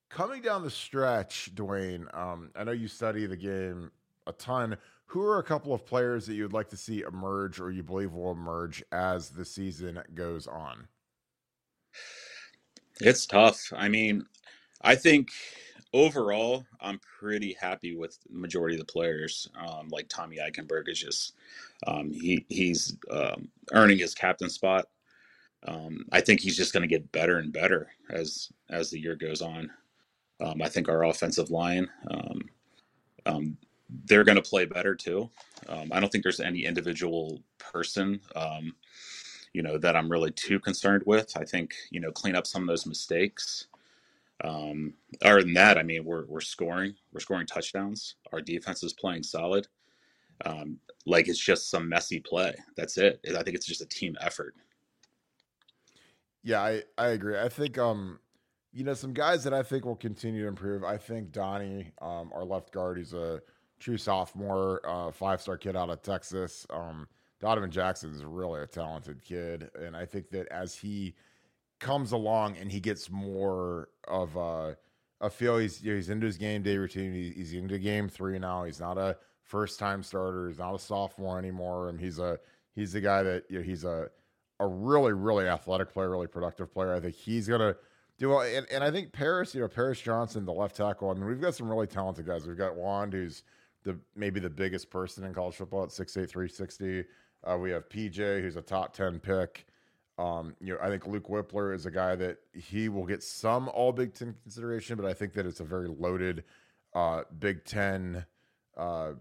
coming 0.08 0.40
down 0.40 0.64
the 0.64 0.70
stretch, 0.70 1.50
Dwayne, 1.54 2.12
um, 2.16 2.50
I 2.56 2.64
know 2.64 2.72
you 2.72 2.88
study 2.88 3.26
the 3.26 3.36
game 3.36 3.90
a 4.26 4.32
ton. 4.32 4.76
Who 5.10 5.22
are 5.22 5.38
a 5.38 5.44
couple 5.44 5.72
of 5.72 5.86
players 5.86 6.26
that 6.26 6.34
you'd 6.34 6.52
like 6.52 6.68
to 6.70 6.76
see 6.76 7.02
emerge 7.02 7.60
or 7.60 7.70
you 7.70 7.84
believe 7.84 8.12
will 8.12 8.32
emerge 8.32 8.82
as 8.90 9.28
the 9.28 9.44
season 9.44 10.02
goes 10.14 10.48
on? 10.48 10.88
It's 13.00 13.26
tough. 13.26 13.60
I 13.76 13.88
mean, 13.88 14.24
I 14.80 14.96
think 14.96 15.28
overall, 15.92 16.64
I'm 16.80 16.98
pretty 17.20 17.56
happy 17.60 17.94
with 17.94 18.18
the 18.24 18.36
majority 18.36 18.74
of 18.74 18.80
the 18.80 18.92
players. 18.92 19.48
Um, 19.58 19.88
like 19.90 20.08
Tommy 20.08 20.38
Eichenberg 20.38 20.88
is 20.88 20.98
just 20.98 21.34
um, 21.86 22.10
he 22.10 22.44
he's 22.48 22.96
um, 23.10 23.48
earning 23.72 23.98
his 23.98 24.14
captain 24.14 24.48
spot. 24.48 24.86
Um, 25.66 26.06
I 26.12 26.20
think 26.20 26.40
he's 26.40 26.56
just 26.56 26.72
going 26.72 26.82
to 26.82 26.88
get 26.88 27.10
better 27.12 27.38
and 27.38 27.52
better 27.52 27.88
as 28.10 28.50
as 28.70 28.90
the 28.90 29.00
year 29.00 29.16
goes 29.16 29.42
on. 29.42 29.70
Um, 30.40 30.62
I 30.62 30.68
think 30.68 30.88
our 30.88 31.04
offensive 31.04 31.50
line 31.50 31.88
um, 33.26 33.56
they're 34.04 34.24
going 34.24 34.36
to 34.36 34.42
play 34.42 34.64
better 34.64 34.94
too. 34.94 35.30
I 35.92 36.00
don't 36.00 36.10
think 36.10 36.22
there's 36.24 36.40
any 36.40 36.64
individual 36.64 37.42
person 37.58 38.20
you 39.56 39.62
know 39.62 39.78
that 39.78 39.96
I'm 39.96 40.12
really 40.12 40.30
too 40.32 40.60
concerned 40.60 41.02
with. 41.06 41.34
I 41.34 41.44
think 41.44 41.74
you 41.90 41.98
know 41.98 42.12
clean 42.12 42.36
up 42.36 42.46
some 42.46 42.62
of 42.62 42.68
those 42.68 42.84
mistakes. 42.86 43.68
Um, 44.44 44.92
other 45.22 45.40
than 45.40 45.54
that, 45.54 45.78
I 45.78 45.82
mean, 45.82 46.04
we're 46.04 46.26
we're 46.26 46.42
scoring, 46.42 46.94
we're 47.10 47.20
scoring 47.20 47.46
touchdowns. 47.46 48.16
Our 48.32 48.42
defense 48.42 48.82
is 48.82 48.92
playing 48.92 49.22
solid. 49.22 49.66
Um, 50.44 50.78
like 51.06 51.28
it's 51.28 51.38
just 51.38 51.70
some 51.70 51.88
messy 51.88 52.20
play. 52.20 52.54
That's 52.76 52.98
it. 52.98 53.18
I 53.30 53.42
think 53.42 53.56
it's 53.56 53.64
just 53.66 53.80
a 53.80 53.86
team 53.86 54.14
effort. 54.20 54.54
Yeah, 56.46 56.62
I 56.62 56.84
I 56.96 57.08
agree. 57.08 57.36
I 57.36 57.48
think 57.48 57.76
um, 57.76 58.20
you 58.72 58.84
know, 58.84 58.94
some 58.94 59.12
guys 59.12 59.42
that 59.44 59.52
I 59.52 59.64
think 59.64 59.84
will 59.84 59.96
continue 59.96 60.42
to 60.42 60.48
improve. 60.48 60.84
I 60.84 60.96
think 60.96 61.32
Donnie, 61.32 61.90
um, 62.00 62.30
our 62.32 62.44
left 62.44 62.70
guard, 62.72 62.98
he's 62.98 63.12
a 63.14 63.40
true 63.80 63.96
sophomore, 63.98 64.80
uh, 64.88 65.10
five 65.10 65.40
star 65.42 65.58
kid 65.58 65.74
out 65.74 65.90
of 65.90 66.02
Texas. 66.02 66.64
Um, 66.70 67.08
Donovan 67.40 67.72
Jackson 67.72 68.12
is 68.14 68.24
really 68.24 68.62
a 68.62 68.66
talented 68.66 69.24
kid, 69.24 69.70
and 69.74 69.96
I 69.96 70.06
think 70.06 70.30
that 70.30 70.46
as 70.52 70.76
he 70.76 71.16
comes 71.80 72.12
along 72.12 72.56
and 72.58 72.70
he 72.72 72.80
gets 72.80 73.10
more 73.10 73.88
of 74.08 74.36
a, 74.36 74.76
a 75.20 75.30
feel. 75.30 75.58
He's 75.58 75.80
he's 75.80 76.10
into 76.10 76.26
his 76.26 76.38
game 76.38 76.62
day 76.62 76.76
routine. 76.78 77.12
He's 77.14 77.54
into 77.54 77.78
game 77.78 78.08
three 78.08 78.38
now. 78.38 78.64
He's 78.64 78.80
not 78.80 78.98
a 78.98 79.16
first 79.42 79.78
time 79.80 80.02
starter. 80.02 80.48
He's 80.48 80.58
not 80.58 80.74
a 80.74 80.78
sophomore 80.78 81.38
anymore, 81.38 81.88
and 81.90 82.00
he's 82.00 82.18
a 82.20 82.38
he's 82.74 82.92
the 82.92 83.00
guy 83.00 83.22
that 83.24 83.44
you 83.50 83.58
know, 83.58 83.64
he's 83.64 83.84
a 83.84 84.10
a 84.60 84.66
really 84.66 85.12
really 85.12 85.46
athletic 85.46 85.92
player, 85.92 86.10
really 86.10 86.26
productive 86.26 86.72
player. 86.72 86.94
I 86.94 87.00
think 87.00 87.14
he's 87.14 87.48
gonna 87.48 87.76
do 88.18 88.30
well, 88.30 88.40
and, 88.40 88.66
and 88.70 88.82
I 88.82 88.90
think 88.90 89.12
Paris, 89.12 89.54
you 89.54 89.60
know, 89.60 89.68
Paris 89.68 90.00
Johnson, 90.00 90.44
the 90.44 90.52
left 90.52 90.76
tackle. 90.76 91.10
I 91.10 91.14
mean, 91.14 91.26
we've 91.26 91.40
got 91.40 91.54
some 91.54 91.68
really 91.68 91.86
talented 91.86 92.26
guys. 92.26 92.46
We've 92.46 92.56
got 92.56 92.74
Wand, 92.74 93.12
who's 93.12 93.42
the 93.84 93.98
maybe 94.14 94.40
the 94.40 94.50
biggest 94.50 94.90
person 94.90 95.24
in 95.24 95.34
college 95.34 95.54
football 95.54 95.84
at 95.84 95.90
6'8", 95.90 96.28
360. 96.28 97.04
Uh, 97.44 97.56
we 97.58 97.70
have 97.70 97.88
PJ, 97.88 98.40
who's 98.40 98.56
a 98.56 98.62
top 98.62 98.94
ten 98.94 99.20
pick. 99.20 99.66
Um, 100.18 100.56
you 100.60 100.72
know, 100.72 100.80
I 100.80 100.88
think 100.88 101.06
Luke 101.06 101.28
Wypler 101.28 101.74
is 101.74 101.84
a 101.84 101.90
guy 101.90 102.16
that 102.16 102.38
he 102.54 102.88
will 102.88 103.04
get 103.04 103.22
some 103.22 103.68
All 103.68 103.92
Big 103.92 104.14
Ten 104.14 104.34
consideration, 104.42 104.96
but 104.96 105.04
I 105.04 105.12
think 105.12 105.34
that 105.34 105.46
it's 105.46 105.60
a 105.60 105.64
very 105.64 105.88
loaded 105.88 106.44
uh, 106.94 107.22
Big 107.38 107.64
Ten 107.64 108.24
uh, 108.76 109.12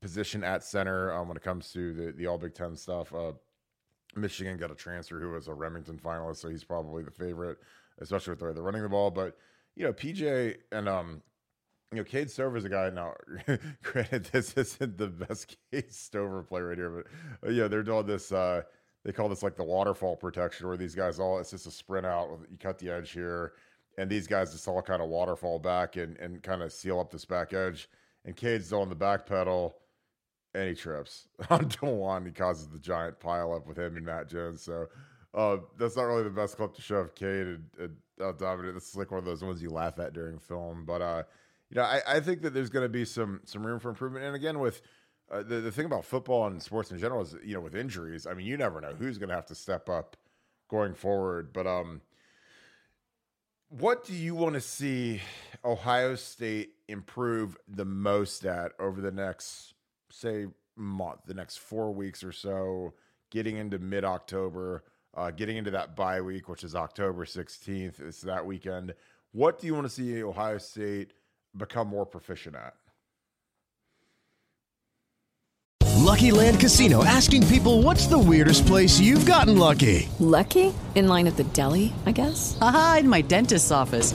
position 0.00 0.42
at 0.42 0.64
center 0.64 1.12
um, 1.12 1.28
when 1.28 1.36
it 1.36 1.44
comes 1.44 1.72
to 1.72 1.92
the 1.92 2.12
the 2.12 2.26
All 2.26 2.38
Big 2.38 2.54
Ten 2.54 2.76
stuff. 2.76 3.14
Uh, 3.14 3.32
Michigan 4.16 4.56
got 4.56 4.70
a 4.70 4.74
transfer 4.74 5.20
who 5.20 5.30
was 5.30 5.48
a 5.48 5.54
Remington 5.54 5.98
finalist, 5.98 6.36
so 6.36 6.48
he's 6.48 6.64
probably 6.64 7.02
the 7.02 7.10
favorite, 7.10 7.58
especially 8.00 8.32
with 8.32 8.40
the 8.40 8.46
way 8.46 8.52
they're 8.52 8.62
running 8.62 8.82
the 8.82 8.88
ball. 8.88 9.10
But 9.10 9.36
you 9.74 9.84
know, 9.84 9.92
PJ 9.92 10.56
and 10.72 10.88
um, 10.88 11.22
you 11.92 11.98
know, 11.98 12.04
Cade 12.04 12.30
Stover 12.30 12.56
is 12.56 12.64
a 12.64 12.68
guy 12.68 12.90
now. 12.90 13.14
granted, 13.82 14.24
this 14.32 14.54
isn't 14.54 14.98
the 14.98 15.08
best 15.08 15.56
Cade 15.72 15.92
Stover 15.92 16.42
play 16.42 16.60
right 16.60 16.76
here, 16.76 16.90
but 17.42 17.48
uh, 17.48 17.52
yeah, 17.52 17.68
they're 17.68 17.82
doing 17.82 18.06
this. 18.06 18.32
Uh, 18.32 18.62
they 19.04 19.12
call 19.12 19.28
this 19.28 19.42
like 19.42 19.56
the 19.56 19.64
waterfall 19.64 20.16
protection, 20.16 20.66
where 20.66 20.76
these 20.76 20.94
guys 20.94 21.20
all 21.20 21.38
it's 21.38 21.50
just 21.50 21.66
a 21.66 21.70
sprint 21.70 22.06
out. 22.06 22.28
You 22.50 22.58
cut 22.58 22.78
the 22.78 22.90
edge 22.90 23.12
here, 23.12 23.52
and 23.98 24.10
these 24.10 24.26
guys 24.26 24.52
just 24.52 24.66
all 24.66 24.82
kind 24.82 25.00
of 25.00 25.08
waterfall 25.08 25.58
back 25.58 25.96
and 25.96 26.16
and 26.18 26.42
kind 26.42 26.62
of 26.62 26.72
seal 26.72 26.98
up 26.98 27.10
this 27.10 27.24
back 27.24 27.52
edge. 27.52 27.88
And 28.24 28.34
Cade's 28.34 28.72
on 28.72 28.88
the 28.88 28.96
back 28.96 29.24
pedal, 29.24 29.76
he 30.64 30.74
trips 30.74 31.28
on 31.50 31.66
Dawand. 31.66 32.26
He 32.26 32.32
causes 32.32 32.68
the 32.68 32.78
giant 32.78 33.20
pile 33.20 33.52
up 33.52 33.66
with 33.66 33.78
him 33.78 33.96
and 33.96 34.06
Matt 34.06 34.28
Jones. 34.28 34.62
So 34.62 34.86
uh, 35.34 35.58
that's 35.78 35.96
not 35.96 36.04
really 36.04 36.24
the 36.24 36.30
best 36.30 36.56
clip 36.56 36.74
to 36.74 36.82
show 36.82 36.96
of 36.96 37.14
Cade 37.14 37.46
and, 37.46 37.64
and 37.78 37.96
how 38.18 38.32
dominant. 38.32 38.74
This 38.74 38.88
is 38.88 38.96
like 38.96 39.10
one 39.10 39.18
of 39.18 39.24
those 39.24 39.42
ones 39.42 39.62
you 39.62 39.70
laugh 39.70 39.98
at 39.98 40.12
during 40.12 40.38
film, 40.38 40.84
but. 40.86 41.02
uh 41.02 41.22
you 41.68 41.74
know, 41.74 41.82
I, 41.82 42.00
I 42.06 42.20
think 42.20 42.42
that 42.42 42.54
there's 42.54 42.70
going 42.70 42.84
to 42.84 42.88
be 42.88 43.04
some 43.04 43.40
some 43.44 43.66
room 43.66 43.80
for 43.80 43.88
improvement. 43.88 44.24
And 44.24 44.36
again, 44.36 44.60
with 44.60 44.82
uh, 45.32 45.42
the 45.42 45.56
the 45.56 45.72
thing 45.72 45.84
about 45.84 46.04
football 46.04 46.46
and 46.46 46.62
sports 46.62 46.92
in 46.92 46.98
general 46.98 47.22
is, 47.22 47.34
you 47.44 47.54
know, 47.54 47.60
with 47.60 47.74
injuries, 47.74 48.24
I 48.24 48.34
mean, 48.34 48.46
you 48.46 48.56
never 48.56 48.80
know 48.80 48.92
who's 48.96 49.18
going 49.18 49.30
to 49.30 49.34
have 49.34 49.46
to 49.46 49.54
step 49.56 49.88
up 49.88 50.16
going 50.68 50.94
forward. 50.94 51.52
But 51.52 51.66
um, 51.66 52.02
what 53.68 54.04
do 54.04 54.14
you 54.14 54.36
want 54.36 54.54
to 54.54 54.60
see 54.60 55.22
Ohio 55.64 56.14
State 56.14 56.74
improve 56.86 57.56
the 57.66 57.84
most 57.84 58.46
at 58.46 58.70
over 58.78 59.00
the 59.00 59.10
next, 59.10 59.74
say, 60.10 60.46
month, 60.76 61.20
the 61.26 61.34
next 61.34 61.58
four 61.58 61.92
weeks 61.92 62.22
or 62.22 62.32
so, 62.32 62.94
getting 63.30 63.56
into 63.56 63.78
mid 63.78 64.04
October, 64.04 64.84
uh, 65.14 65.30
getting 65.30 65.56
into 65.56 65.70
that 65.70 65.96
bye 65.96 66.20
week, 66.20 66.48
which 66.48 66.64
is 66.64 66.74
October 66.74 67.24
16th? 67.24 68.00
It's 68.00 68.20
that 68.22 68.44
weekend. 68.44 68.94
What 69.32 69.58
do 69.58 69.66
you 69.66 69.74
want 69.74 69.86
to 69.86 69.92
see 69.92 70.22
Ohio 70.22 70.58
State? 70.58 71.12
become 71.56 71.88
more 71.88 72.06
proficient 72.06 72.56
at. 72.56 72.74
Lucky 75.96 76.30
Land 76.30 76.60
Casino 76.60 77.04
asking 77.04 77.46
people 77.48 77.82
what's 77.82 78.06
the 78.06 78.18
weirdest 78.18 78.66
place 78.66 79.00
you've 79.00 79.26
gotten 79.26 79.58
lucky? 79.58 80.08
Lucky? 80.20 80.72
In 80.94 81.08
line 81.08 81.26
at 81.26 81.36
the 81.36 81.44
deli, 81.44 81.92
I 82.06 82.12
guess? 82.12 82.56
Aha, 82.60 82.98
in 83.00 83.08
my 83.08 83.22
dentist's 83.22 83.72
office. 83.72 84.14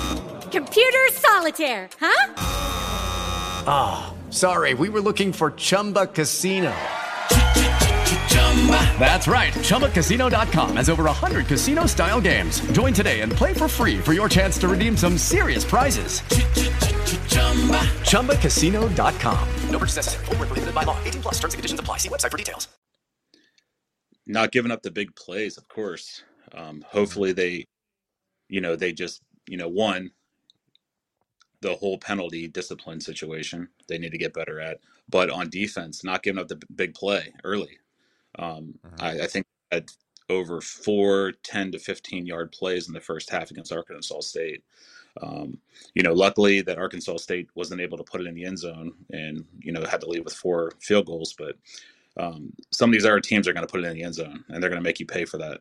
Computer 0.51 1.07
solitaire, 1.13 1.89
huh? 1.99 2.33
Ah, 3.65 4.13
oh, 4.13 4.31
sorry. 4.31 4.73
We 4.73 4.89
were 4.89 4.99
looking 4.99 5.33
for 5.33 5.51
Chumba 5.51 6.07
Casino. 6.07 6.73
That's 8.99 9.27
right. 9.27 9.53
ChumbaCasino.com 9.53 10.75
has 10.75 10.89
over 10.89 11.05
100 11.05 11.47
casino 11.47 11.85
style 11.87 12.21
games. 12.21 12.59
Join 12.73 12.93
today 12.93 13.21
and 13.21 13.31
play 13.31 13.53
for 13.53 13.67
free 13.67 13.97
for 13.97 14.13
your 14.13 14.29
chance 14.29 14.57
to 14.59 14.67
redeem 14.67 14.95
some 14.95 15.17
serious 15.17 15.63
prizes. 15.63 16.21
ChumbaCasino.com. 18.09 19.49
No 19.69 19.79
purchase 19.79 19.95
necessary. 19.95 20.25
Full 20.25 20.35
prohibited 20.35 20.75
by 20.75 20.83
law. 20.83 20.97
18 21.05 21.21
plus 21.21 21.35
terms 21.39 21.53
and 21.53 21.59
conditions 21.59 21.79
apply. 21.79 21.97
See 21.97 22.09
website 22.09 22.29
for 22.29 22.37
details. 22.37 22.67
Not 24.27 24.51
giving 24.51 24.71
up 24.71 24.83
the 24.83 24.91
big 24.91 25.15
plays, 25.15 25.57
of 25.57 25.67
course. 25.67 26.23
Um, 26.53 26.83
hopefully 26.87 27.31
they, 27.31 27.67
you 28.49 28.61
know, 28.61 28.75
they 28.75 28.91
just, 28.91 29.21
you 29.47 29.57
know, 29.57 29.67
one, 29.69 30.11
the 31.61 31.75
whole 31.75 31.97
penalty 31.97 32.47
discipline 32.47 32.99
situation 32.99 33.67
they 33.87 33.97
need 33.97 34.11
to 34.11 34.17
get 34.17 34.33
better 34.33 34.59
at. 34.59 34.79
But 35.09 35.29
on 35.29 35.49
defense, 35.49 36.03
not 36.03 36.23
giving 36.23 36.41
up 36.41 36.47
the 36.47 36.59
big 36.75 36.93
play 36.93 37.33
early. 37.43 37.77
Um, 38.39 38.75
uh-huh. 38.83 39.05
I, 39.05 39.23
I, 39.23 39.27
think 39.27 39.45
at 39.71 39.91
over 40.29 40.61
four 40.61 41.33
10 41.43 41.73
to 41.73 41.79
15 41.79 42.25
yard 42.25 42.51
plays 42.51 42.87
in 42.87 42.93
the 42.93 42.99
first 42.99 43.29
half 43.29 43.51
against 43.51 43.73
Arkansas 43.73 44.21
State. 44.21 44.63
Um, 45.21 45.57
you 45.93 46.03
know, 46.03 46.13
luckily 46.13 46.61
that 46.61 46.77
Arkansas 46.77 47.17
State 47.17 47.49
wasn't 47.55 47.81
able 47.81 47.97
to 47.97 48.03
put 48.03 48.21
it 48.21 48.27
in 48.27 48.35
the 48.35 48.45
end 48.45 48.57
zone 48.57 48.93
and, 49.11 49.45
you 49.59 49.73
know, 49.73 49.83
had 49.85 49.99
to 50.01 50.09
leave 50.09 50.23
with 50.23 50.33
four 50.33 50.71
field 50.79 51.05
goals. 51.05 51.35
But 51.37 51.57
um, 52.17 52.53
some 52.71 52.89
of 52.89 52.93
these 52.93 53.05
other 53.05 53.19
teams 53.19 53.47
are 53.47 53.53
going 53.53 53.67
to 53.67 53.71
put 53.71 53.81
it 53.81 53.87
in 53.87 53.93
the 53.93 54.03
end 54.03 54.15
zone 54.15 54.45
and 54.47 54.63
they're 54.63 54.69
going 54.69 54.81
to 54.81 54.87
make 54.87 54.99
you 54.99 55.05
pay 55.05 55.25
for 55.25 55.37
that. 55.39 55.59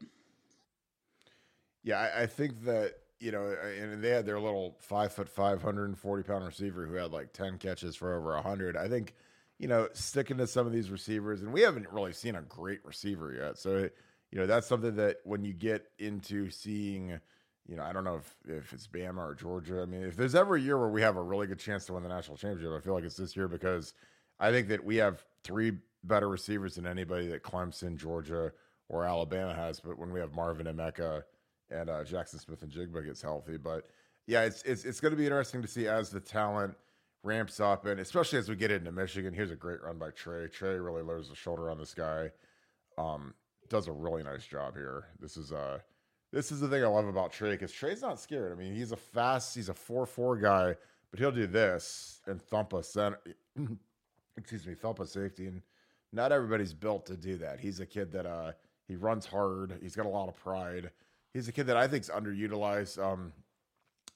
Yeah, 1.83 1.99
I, 1.99 2.23
I 2.23 2.27
think 2.27 2.63
that 2.65 3.00
you 3.21 3.31
know, 3.31 3.55
and 3.79 4.03
they 4.03 4.09
had 4.09 4.25
their 4.25 4.41
little 4.41 4.77
five 4.81 5.13
foot 5.13 5.29
five 5.29 5.63
hundred 5.63 5.85
and 5.85 5.99
forty 5.99 6.23
pound 6.23 6.45
receiver 6.45 6.87
who 6.87 6.95
had 6.95 7.13
like 7.13 7.33
ten 7.33 7.59
catches 7.59 7.95
for 7.95 8.17
over 8.17 8.37
hundred. 8.41 8.77
I 8.77 8.89
think, 8.89 9.15
you 9.59 9.69
know, 9.69 9.89
sticking 9.93 10.39
to 10.39 10.47
some 10.47 10.67
of 10.67 10.73
these 10.73 10.91
receivers, 10.91 11.43
and 11.43 11.53
we 11.53 11.61
haven't 11.61 11.93
really 11.93 12.15
seen 12.15 12.35
a 12.35 12.43
great 12.43 12.85
receiver 12.85 13.33
yet. 13.33 13.59
So, 13.59 13.91
you 14.33 14.39
know, 14.39 14.47
that's 14.47 14.67
something 14.67 14.97
that 14.97 15.19
when 15.25 15.45
you 15.45 15.53
get 15.53 15.87
into 15.99 16.51
seeing, 16.51 17.21
you 17.69 17.77
know, 17.77 17.83
I 17.83 17.93
don't 17.93 18.05
know 18.05 18.17
if 18.17 18.35
if 18.49 18.73
it's 18.73 18.87
Bama 18.87 19.19
or 19.19 19.35
Georgia. 19.35 19.83
I 19.83 19.85
mean, 19.85 20.03
if 20.03 20.17
there's 20.17 20.35
ever 20.35 20.57
a 20.57 20.61
year 20.61 20.79
where 20.79 20.89
we 20.89 21.03
have 21.03 21.17
a 21.17 21.23
really 21.23 21.47
good 21.47 21.59
chance 21.59 21.85
to 21.87 21.93
win 21.93 22.03
the 22.03 22.09
national 22.09 22.39
championship, 22.39 22.73
I 22.77 22.81
feel 22.81 22.95
like 22.95 23.05
it's 23.05 23.17
this 23.17 23.37
year 23.37 23.49
because 23.49 23.93
I 24.39 24.51
think 24.51 24.69
that 24.69 24.83
we 24.83 24.97
have 24.97 25.23
three 25.45 25.73
better 26.03 26.29
receivers 26.31 26.77
than 26.77 26.87
anybody 26.87 27.27
that 27.29 27.43
Clemson, 27.43 27.99
Georgia, 27.99 28.53
or 28.89 29.05
Alabama 29.05 29.55
has. 29.55 29.79
But 29.79 29.99
when 29.99 30.11
we 30.11 30.21
have 30.21 30.35
Marvin 30.35 30.67
and 30.67 30.79
Emeka 30.79 31.25
and 31.71 31.91
uh, 31.91 32.05
Jaxon 32.05 32.41
Smith-Njigba 32.41 33.05
gets 33.05 33.23
healthy. 33.23 33.57
But 33.57 33.87
yeah, 34.27 34.43
it's 34.43 34.63
it's 34.63 34.85
it's 34.85 35.01
going 35.01 35.13
to 35.13 35.17
be 35.17 35.25
interesting 35.25 35.63
to 35.63 35.69
see 35.69 35.87
as 35.87 36.11
the 36.11 36.21
talent 36.21 36.75
ramps 37.23 37.61
up, 37.61 37.87
and 37.87 38.01
especially 38.01 38.39
as 38.39 38.49
we 38.49 38.57
get 38.57 38.71
into 38.71 38.93
Michigan. 38.93 39.35
Here's 39.35 39.51
a 39.51 39.57
great 39.57 39.83
run 39.83 39.99
by 39.99 40.11
Trey. 40.11 40.47
Trey 40.49 40.79
really 40.79 41.03
lowers 41.03 41.29
the 41.29 41.35
shoulder 41.35 41.71
on 41.71 41.79
this 41.79 41.95
guy. 41.95 42.31
Um, 42.99 43.35
does 43.69 43.89
a 43.89 43.93
really 43.93 44.23
nice 44.23 44.47
job 44.47 44.75
here. 44.75 45.07
This 45.21 45.37
is 45.37 45.53
uh 45.53 45.79
this 46.33 46.53
is 46.53 46.61
the 46.61 46.69
thing 46.69 46.85
I 46.85 46.87
love 46.87 47.07
about 47.07 47.33
Trey 47.33 47.53
because 47.53 47.73
Trey's 47.73 48.03
not 48.03 48.21
scared. 48.21 48.53
I 48.53 48.55
mean, 48.55 48.75
he's 48.75 48.93
a 48.93 48.97
fast, 48.97 49.55
he's 49.55 49.69
a 49.69 49.75
four 49.75 50.07
four 50.07 50.37
guy, 50.37 50.75
but 51.11 51.19
he'll 51.19 51.33
do 51.33 51.47
this 51.47 52.21
and 52.27 52.41
thump 52.41 52.73
a 52.73 52.83
center. 52.83 53.19
excuse 54.37 54.67
me, 54.67 54.75
thump 54.75 55.01
a 55.01 55.07
safety, 55.07 55.47
and 55.47 55.63
not 56.13 56.33
everybody's 56.33 56.75
built 56.75 57.07
to 57.07 57.17
do 57.17 57.37
that. 57.39 57.61
He's 57.61 57.81
a 57.81 57.87
kid 57.87 58.13
that 58.13 58.27
uh 58.27 58.53
he 58.87 58.97
runs 58.97 59.25
hard. 59.25 59.79
He's 59.81 59.97
got 59.97 60.07
a 60.07 60.11
lot 60.11 60.29
of 60.29 60.37
pride 60.37 60.91
he's 61.33 61.49
a 61.49 61.53
kid 61.53 61.67
that 61.67 61.77
I 61.77 61.87
think 61.89 62.05
is 62.05 62.11
underutilized. 62.11 63.03
Um, 63.03 63.33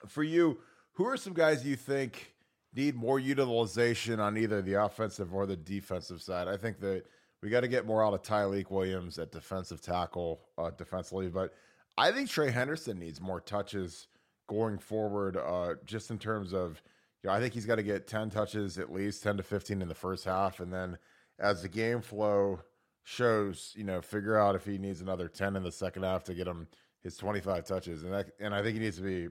for 0.06 0.22
you, 0.22 0.58
who 0.92 1.06
are 1.06 1.16
some 1.16 1.32
guys 1.32 1.64
you 1.64 1.76
think 1.76 2.34
need 2.74 2.94
more 2.94 3.18
utilization 3.18 4.20
on 4.20 4.36
either 4.36 4.62
the 4.62 4.82
offensive 4.84 5.34
or 5.34 5.46
the 5.46 5.56
defensive 5.56 6.22
side? 6.22 6.48
I 6.48 6.56
think 6.56 6.80
that 6.80 7.04
we 7.42 7.50
got 7.50 7.60
to 7.60 7.68
get 7.68 7.86
more 7.86 8.04
out 8.04 8.14
of 8.14 8.22
Tyleik 8.22 8.70
Williams 8.70 9.18
at 9.18 9.32
defensive 9.32 9.80
tackle, 9.80 10.40
uh, 10.58 10.70
defensively, 10.70 11.28
but 11.28 11.54
I 11.96 12.10
think 12.10 12.28
Trey 12.28 12.50
Henderson 12.50 12.98
needs 12.98 13.20
more 13.20 13.40
touches 13.40 14.08
going 14.48 14.78
forward, 14.78 15.36
uh, 15.36 15.74
just 15.84 16.10
in 16.10 16.18
terms 16.18 16.52
of, 16.52 16.82
you 17.22 17.28
know, 17.28 17.34
I 17.34 17.40
think 17.40 17.54
he's 17.54 17.66
got 17.66 17.76
to 17.76 17.82
get 17.82 18.06
10 18.06 18.30
touches 18.30 18.78
at 18.78 18.92
least, 18.92 19.22
10 19.22 19.36
to 19.36 19.42
15 19.42 19.80
in 19.80 19.88
the 19.88 19.94
first 19.94 20.24
half. 20.24 20.60
And 20.60 20.72
then 20.72 20.98
as 21.38 21.62
the 21.62 21.68
game 21.68 22.00
flow 22.00 22.60
shows, 23.04 23.72
you 23.76 23.84
know, 23.84 24.00
figure 24.00 24.38
out 24.38 24.54
if 24.54 24.64
he 24.64 24.76
needs 24.76 25.00
another 25.00 25.28
10 25.28 25.56
in 25.56 25.62
the 25.62 25.72
second 25.72 26.02
half 26.02 26.24
to 26.24 26.34
get 26.34 26.46
him– 26.46 26.66
his 27.04 27.16
25 27.16 27.64
touches, 27.66 28.02
and 28.02 28.12
that, 28.12 28.30
and 28.40 28.54
I 28.54 28.62
think 28.62 28.74
he 28.74 28.80
needs 28.80 28.96
to 28.96 29.02
be 29.02 29.28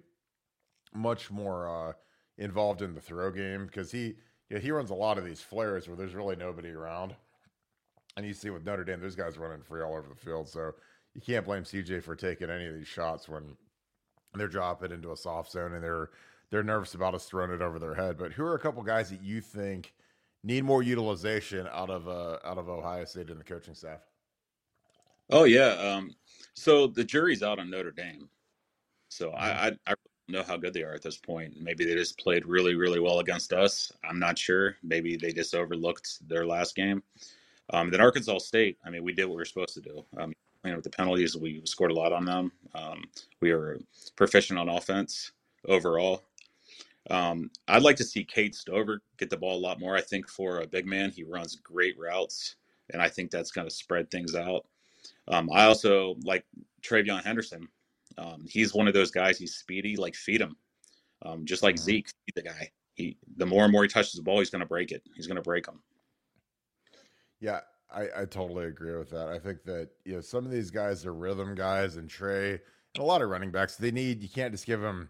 much 0.93 1.29
more 1.31 1.67
uh, 1.67 1.93
involved 2.37 2.81
in 2.81 2.93
the 2.93 3.01
throw 3.01 3.31
game 3.31 3.65
because 3.65 3.91
he, 3.91 4.05
you 4.05 4.15
yeah, 4.49 4.59
he 4.59 4.71
runs 4.71 4.91
a 4.91 4.95
lot 4.95 5.17
of 5.17 5.25
these 5.25 5.41
flares 5.41 5.87
where 5.87 5.97
there's 5.97 6.15
really 6.15 6.35
nobody 6.35 6.69
around. 6.69 7.15
And 8.15 8.25
you 8.25 8.33
see 8.33 8.51
with 8.51 8.65
Notre 8.65 8.83
Dame, 8.83 9.01
those 9.01 9.15
guys 9.15 9.37
running 9.37 9.63
free 9.63 9.81
all 9.81 9.95
over 9.95 10.07
the 10.07 10.15
field. 10.15 10.47
So 10.47 10.73
you 11.15 11.21
can't 11.21 11.45
blame 11.45 11.63
CJ 11.63 12.03
for 12.03 12.15
taking 12.15 12.49
any 12.49 12.67
of 12.67 12.75
these 12.75 12.87
shots 12.87 13.27
when 13.27 13.57
they're 14.35 14.47
dropping 14.47 14.91
into 14.91 15.11
a 15.11 15.17
soft 15.17 15.51
zone 15.51 15.73
and 15.73 15.83
they're 15.83 16.09
they're 16.49 16.63
nervous 16.63 16.93
about 16.93 17.15
us 17.15 17.25
throwing 17.25 17.51
it 17.51 17.63
over 17.63 17.79
their 17.79 17.95
head. 17.95 18.17
But 18.17 18.33
who 18.33 18.43
are 18.43 18.53
a 18.53 18.59
couple 18.59 18.83
guys 18.83 19.09
that 19.09 19.23
you 19.23 19.41
think 19.41 19.93
need 20.43 20.63
more 20.63 20.83
utilization 20.83 21.67
out 21.71 21.89
of 21.89 22.07
uh, 22.07 22.37
out 22.45 22.59
of 22.59 22.69
Ohio 22.69 23.05
State 23.05 23.29
and 23.31 23.39
the 23.39 23.43
coaching 23.43 23.73
staff? 23.73 24.01
Oh 25.31 25.45
yeah. 25.45 25.69
Um, 25.69 26.11
so 26.53 26.87
the 26.87 27.03
jury's 27.03 27.43
out 27.43 27.59
on 27.59 27.69
Notre 27.69 27.91
Dame. 27.91 28.29
So 29.09 29.31
I, 29.31 29.67
I, 29.67 29.67
I 29.87 29.95
don't 30.27 30.29
know 30.29 30.43
how 30.43 30.57
good 30.57 30.73
they 30.73 30.83
are 30.83 30.93
at 30.93 31.01
this 31.01 31.17
point. 31.17 31.53
Maybe 31.59 31.85
they 31.85 31.93
just 31.93 32.17
played 32.17 32.45
really, 32.45 32.75
really 32.75 32.99
well 32.99 33.19
against 33.19 33.53
us. 33.53 33.91
I'm 34.03 34.19
not 34.19 34.37
sure. 34.37 34.77
Maybe 34.83 35.15
they 35.15 35.31
just 35.31 35.53
overlooked 35.53 36.27
their 36.27 36.45
last 36.45 36.75
game. 36.75 37.03
Um, 37.71 37.89
then 37.91 38.01
Arkansas 38.01 38.39
State. 38.39 38.77
I 38.85 38.89
mean, 38.89 39.03
we 39.03 39.13
did 39.13 39.25
what 39.25 39.35
we 39.35 39.41
were 39.41 39.45
supposed 39.45 39.75
to 39.75 39.81
do. 39.81 40.03
Um, 40.17 40.33
you 40.63 40.71
know, 40.71 40.77
with 40.77 40.83
the 40.85 40.89
penalties, 40.89 41.35
we 41.35 41.61
scored 41.65 41.91
a 41.91 41.95
lot 41.95 42.13
on 42.13 42.25
them. 42.25 42.51
Um, 42.73 43.03
we 43.41 43.53
were 43.53 43.79
proficient 44.15 44.57
on 44.59 44.69
offense 44.69 45.31
overall. 45.67 46.23
Um, 47.09 47.51
I'd 47.67 47.83
like 47.83 47.97
to 47.97 48.03
see 48.03 48.23
Cade 48.23 48.55
Stover 48.55 49.01
get 49.17 49.29
the 49.29 49.37
ball 49.37 49.57
a 49.57 49.59
lot 49.59 49.79
more. 49.79 49.95
I 49.95 50.01
think 50.01 50.29
for 50.29 50.61
a 50.61 50.67
big 50.67 50.85
man, 50.85 51.11
he 51.11 51.23
runs 51.23 51.55
great 51.57 51.99
routes, 51.99 52.55
and 52.91 53.01
I 53.01 53.09
think 53.09 53.29
that's 53.29 53.51
going 53.51 53.67
to 53.67 53.73
spread 53.73 54.09
things 54.09 54.35
out. 54.35 54.65
Um, 55.27 55.49
I 55.53 55.65
also 55.65 56.15
like 56.23 56.45
TreVeyon 56.81 57.23
Henderson. 57.23 57.67
Um, 58.17 58.45
he's 58.47 58.73
one 58.73 58.87
of 58.87 58.93
those 58.93 59.11
guys. 59.11 59.37
He's 59.37 59.55
speedy. 59.55 59.95
Like 59.95 60.15
feed 60.15 60.41
him, 60.41 60.55
um, 61.25 61.45
just 61.45 61.63
like 61.63 61.75
mm-hmm. 61.75 61.85
Zeke. 61.85 62.07
Feed 62.07 62.35
the 62.35 62.41
guy. 62.43 62.71
He 62.93 63.17
the 63.37 63.45
more 63.45 63.63
and 63.63 63.71
more 63.71 63.83
he 63.83 63.89
touches 63.89 64.13
the 64.13 64.21
ball, 64.21 64.39
he's 64.39 64.49
going 64.49 64.61
to 64.61 64.67
break 64.67 64.91
it. 64.91 65.01
He's 65.15 65.27
going 65.27 65.37
to 65.37 65.41
break 65.41 65.65
them. 65.65 65.81
Yeah, 67.39 67.61
I, 67.91 68.07
I 68.21 68.25
totally 68.25 68.65
agree 68.65 68.95
with 68.95 69.09
that. 69.11 69.29
I 69.29 69.39
think 69.39 69.63
that 69.63 69.89
you 70.05 70.13
know 70.13 70.21
some 70.21 70.45
of 70.45 70.51
these 70.51 70.71
guys 70.71 71.05
are 71.05 71.13
rhythm 71.13 71.55
guys, 71.55 71.95
and 71.95 72.09
Trey 72.09 72.51
and 72.51 73.01
a 73.01 73.03
lot 73.03 73.21
of 73.21 73.29
running 73.29 73.51
backs. 73.51 73.75
They 73.75 73.91
need 73.91 74.21
you 74.21 74.29
can't 74.29 74.53
just 74.53 74.65
give 74.65 74.81
them 74.81 75.09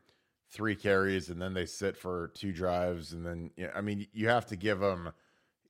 three 0.52 0.76
carries 0.76 1.30
and 1.30 1.42
then 1.42 1.54
they 1.54 1.66
sit 1.66 1.98
for 1.98 2.32
two 2.36 2.54
drives, 2.54 3.14
and 3.14 3.26
then 3.26 3.52
you 3.58 3.66
know, 3.66 3.72
I 3.76 3.82
mean 3.82 4.08
you 4.14 4.30
have 4.30 4.46
to 4.48 4.56
give 4.56 4.80
them 4.80 5.12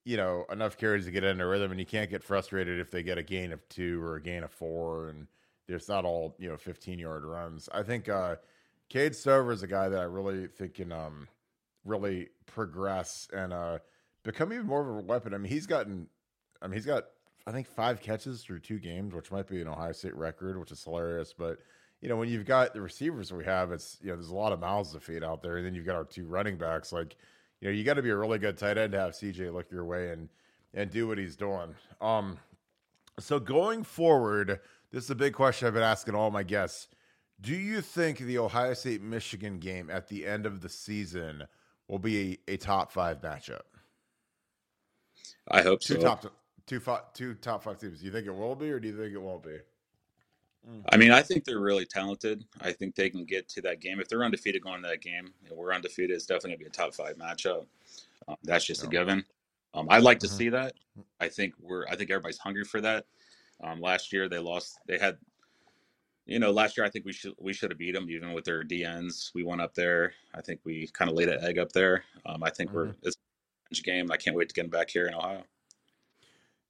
you 0.04 0.18
know 0.18 0.46
enough 0.52 0.78
carries 0.78 1.06
to 1.06 1.12
get 1.12 1.24
into 1.24 1.46
rhythm, 1.46 1.72
and 1.72 1.80
you 1.80 1.86
can't 1.86 2.10
get 2.10 2.24
frustrated 2.24 2.80
if 2.80 2.92
they 2.92 3.04
get 3.04 3.18
a 3.18 3.24
gain 3.24 3.52
of 3.52 3.68
two 3.70 4.02
or 4.04 4.16
a 4.16 4.22
gain 4.22 4.44
of 4.44 4.52
four 4.52 5.10
and 5.10 5.28
there's 5.68 5.88
not 5.88 6.06
all 6.06 6.36
you 6.40 6.50
know 6.50 6.58
15 6.58 7.00
yard 7.00 7.24
runs. 7.24 7.70
I 7.74 7.84
think 7.84 8.10
uh, 8.10 8.36
Cade 8.90 9.16
Stover 9.16 9.52
is 9.52 9.64
a 9.64 9.68
guy 9.68 9.90
that 9.90 10.00
I 10.00 10.04
really 10.04 10.48
think 10.48 10.76
can 10.76 10.92
um, 10.92 11.28
really 11.86 12.30
progress 12.46 13.28
and 13.34 13.54
uh, 13.54 13.80
become 14.24 14.54
even 14.54 14.66
more 14.66 14.82
of 14.82 14.98
a 14.98 15.02
weapon. 15.02 15.34
I 15.34 15.38
mean, 15.38 15.52
he's 15.52 15.68
gotten, 15.68 16.08
I 16.62 16.68
mean, 16.68 16.76
he's 16.76 16.86
got 16.86 17.06
I 17.46 17.52
think 17.52 17.68
five 17.68 18.02
catches 18.02 18.42
through 18.42 18.60
two 18.60 18.80
games, 18.80 19.14
which 19.14 19.32
might 19.32 19.48
be 19.48 19.62
an 19.62 19.68
Ohio 19.68 19.92
State 19.92 20.16
record, 20.16 20.60
which 20.60 20.72
is 20.72 20.84
hilarious. 20.84 21.34
But 21.38 21.60
you 22.02 22.10
know, 22.10 22.18
when 22.18 22.30
you've 22.30 22.46
got 22.46 22.74
the 22.74 22.82
receivers 22.82 23.32
we 23.32 23.46
have, 23.46 23.72
it's 23.72 23.98
you 24.02 24.10
know, 24.10 24.16
there's 24.16 24.30
a 24.30 24.36
lot 24.36 24.54
of 24.54 24.60
mouths 24.60 24.94
to 24.94 25.00
feed 25.00 25.24
out 25.24 25.42
there, 25.42 25.58
and 25.58 25.66
then 25.66 25.74
you've 25.74 25.86
got 25.86 25.96
our 25.96 26.06
two 26.06 26.26
running 26.26 26.58
backs. 26.58 26.92
Like, 26.92 27.16
you 27.64 27.70
know, 27.70 27.76
you 27.76 27.86
got 27.86 27.94
to 27.94 28.02
be 28.02 28.10
a 28.10 28.16
really 28.18 28.40
good 28.40 28.58
tight 28.58 28.78
end 28.78 28.92
to 28.92 29.00
have 29.00 29.14
CJ 29.14 29.54
look 29.54 29.72
your 29.72 29.86
way 29.86 30.10
and 30.10 30.28
and 30.74 30.92
do 30.92 31.08
what 31.08 31.18
he's 31.18 31.38
doing. 31.38 31.74
Um, 32.02 32.38
so 33.20 33.40
going 33.40 33.84
forward 33.84 34.60
this 34.92 35.06
is 35.06 35.10
a 35.10 35.16
big 35.16 35.34
question 35.34 35.68
I've 35.68 35.74
been 35.74 35.82
asking 35.82 36.14
all 36.14 36.30
my 36.30 36.44
guests. 36.44 36.90
Do 37.40 37.56
you 37.56 37.80
think 37.80 38.18
the 38.20 38.38
Ohio 38.38 38.74
State 38.74 39.02
Michigan 39.02 39.60
game 39.60 39.90
at 39.90 40.10
the 40.10 40.28
end 40.28 40.46
of 40.46 40.60
the 40.60 40.68
season 40.68 41.44
will 41.88 42.00
be 42.00 42.40
a, 42.48 42.54
a 42.54 42.58
top 42.58 42.92
five 42.92 43.22
matchup? 43.22 43.62
I 45.48 45.62
hope 45.62 45.80
two 45.80 45.96
so. 45.96 46.02
Top, 46.02 46.26
two, 46.68 46.82
five, 46.82 47.14
two 47.14 47.34
top 47.36 47.64
five 47.64 47.80
teams. 47.80 48.00
Do 48.00 48.06
you 48.06 48.12
think 48.12 48.28
it 48.28 48.36
will 48.36 48.56
be, 48.56 48.72
or 48.72 48.80
do 48.80 48.90
you 48.90 48.98
think 48.98 49.14
it 49.14 49.22
won't 49.22 49.44
be? 49.44 49.58
I 50.90 50.98
mean, 50.98 51.12
I 51.12 51.22
think 51.22 51.44
they're 51.44 51.60
really 51.60 51.86
talented. 51.86 52.46
I 52.62 52.72
think 52.72 52.96
they 52.96 53.10
can 53.10 53.26
get 53.26 53.50
to 53.50 53.62
that 53.62 53.82
game. 53.82 54.00
If 54.00 54.08
they're 54.08 54.24
undefeated 54.24 54.64
going 54.64 54.82
to 54.82 54.88
that 54.88 55.02
game, 55.02 55.34
and 55.48 55.58
we're 55.58 55.74
undefeated, 55.74 56.16
it's 56.16 56.26
definitely 56.26 56.52
going 56.52 56.60
to 56.60 56.64
be 56.66 56.68
a 56.68 56.72
top 56.72 56.94
five 56.94 57.18
matchup. 57.18 57.66
Um, 58.28 58.38
that's 58.44 58.66
just 58.66 58.84
a 58.84 58.88
given. 58.88 59.26
Um, 59.74 59.88
I'd 59.90 60.04
like 60.04 60.20
to 60.20 60.28
mm-hmm. 60.28 60.38
see 60.38 60.50
that. 60.50 60.74
I 61.20 61.28
think 61.28 61.54
we're. 61.60 61.86
I 61.88 61.96
think 61.96 62.12
everybody's 62.12 62.38
hungry 62.38 62.64
for 62.64 62.80
that. 62.82 63.06
Um, 63.64 63.82
last 63.82 64.14
year 64.14 64.30
they 64.30 64.40
lost. 64.40 64.80
They 64.88 64.98
had, 64.98 65.18
you 66.26 66.40
know, 66.40 66.52
last 66.52 66.78
year 66.78 66.86
I 66.86 66.90
think 66.90 67.06
we 67.06 67.14
should 67.14 67.34
we 67.40 67.54
should 67.54 67.72
have 67.72 67.80
beat 67.80 67.94
them 67.94 68.10
even 68.10 68.34
with 68.34 68.46
their 68.46 68.64
DNs. 68.64 69.34
We 69.34 69.44
went 69.44 69.62
up 69.62 69.74
there. 69.74 70.14
I 70.34 70.42
think 70.42 70.62
we 70.64 70.88
kind 70.94 71.10
of 71.10 71.18
laid 71.18 71.30
an 71.30 71.44
egg 71.44 71.58
up 71.58 71.72
there. 71.72 72.04
Um, 72.26 72.44
I 72.44 72.50
think 72.50 72.70
mm-hmm. 72.70 72.78
we're 72.78 72.96
it's 73.02 73.18
a 73.80 73.82
game. 73.82 74.12
I 74.12 74.18
can't 74.18 74.36
wait 74.36 74.50
to 74.50 74.56
get 74.56 74.64
them 74.64 74.70
back 74.70 74.90
here 74.90 75.08
in 75.08 75.16
Ohio. 75.16 75.44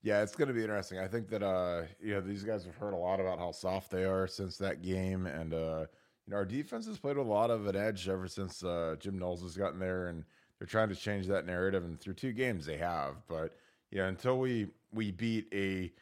Yeah, 0.04 0.22
it's 0.22 0.36
going 0.36 0.50
to 0.50 0.54
be 0.54 0.62
interesting. 0.62 1.00
I 1.00 1.08
think 1.08 1.30
that 1.30 1.42
uh, 1.44 1.84
you 2.02 2.13
know 2.13 2.22
these 2.22 2.44
guys 2.44 2.66
have 2.66 2.76
heard 2.76 2.94
a 2.94 2.98
lot 2.98 3.22
about 3.22 3.39
how 3.39 3.52
soft 3.52 3.89
they 3.89 4.04
are 4.04 4.28
since 4.28 4.58
that 4.58 4.82
game, 4.82 5.26
and 5.28 5.54
uh, 5.54 5.86
you 6.28 6.32
know 6.32 6.38
our 6.38 6.46
defense 6.46 6.86
has 6.88 7.00
played 7.00 7.18
with 7.18 7.26
a 7.26 7.30
lot 7.30 7.50
of 7.50 7.68
an 7.68 7.78
edge 7.78 8.10
ever 8.10 8.28
since 8.28 8.63
uh, 8.63 8.96
Jim 9.00 9.18
Knowles 9.18 9.42
has 9.44 9.56
gotten 9.56 9.80
there, 9.80 10.08
and 10.08 10.26
they're 10.60 10.68
trying 10.68 10.89
to 10.89 10.96
change 10.96 11.28
that 11.28 11.46
narrative. 11.46 11.86
And 11.86 12.00
through 12.00 12.16
two 12.16 12.34
games, 12.34 12.66
they 12.66 12.78
have. 12.78 13.16
But 13.30 13.56
you 13.92 14.00
know, 14.00 14.08
until 14.08 14.39
we 14.39 14.68
we 14.92 15.12
beat 15.12 15.48
a 15.54 15.94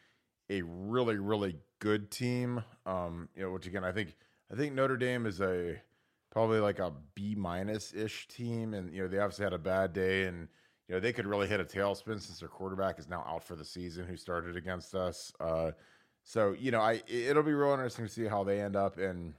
a 0.50 0.62
really 0.62 1.16
really 1.16 1.56
good 1.78 2.10
team. 2.10 2.62
Um, 2.86 3.28
you 3.36 3.42
know, 3.44 3.52
which 3.52 3.66
again 3.68 3.84
I 3.84 3.92
think 3.92 4.16
I 4.52 4.56
think 4.56 4.74
Notre 4.74 4.96
Dame 4.96 5.26
is 5.26 5.40
a 5.40 5.80
probably 6.30 6.58
like 6.58 6.80
a 6.80 6.92
B 7.14 7.36
minus 7.36 7.94
ish 7.94 8.26
team, 8.28 8.74
and 8.74 8.92
you 8.92 9.02
know 9.02 9.08
they 9.08 9.18
obviously 9.18 9.44
had 9.44 9.52
a 9.52 9.58
bad 9.58 9.92
day, 9.92 10.24
and 10.24 10.48
know 10.92 11.00
they 11.00 11.12
could 11.12 11.26
really 11.26 11.46
hit 11.46 11.60
a 11.60 11.64
tailspin 11.64 12.20
since 12.20 12.40
their 12.40 12.48
quarterback 12.48 12.98
is 12.98 13.08
now 13.08 13.24
out 13.26 13.44
for 13.44 13.56
the 13.56 13.64
season, 13.64 14.06
who 14.06 14.16
started 14.16 14.56
against 14.56 14.94
us. 14.94 15.32
Uh, 15.40 15.72
so 16.24 16.54
you 16.58 16.70
know, 16.70 16.80
I 16.80 17.02
it'll 17.08 17.42
be 17.42 17.52
real 17.52 17.72
interesting 17.72 18.06
to 18.06 18.12
see 18.12 18.24
how 18.26 18.44
they 18.44 18.60
end 18.60 18.76
up, 18.76 18.98
and 18.98 19.34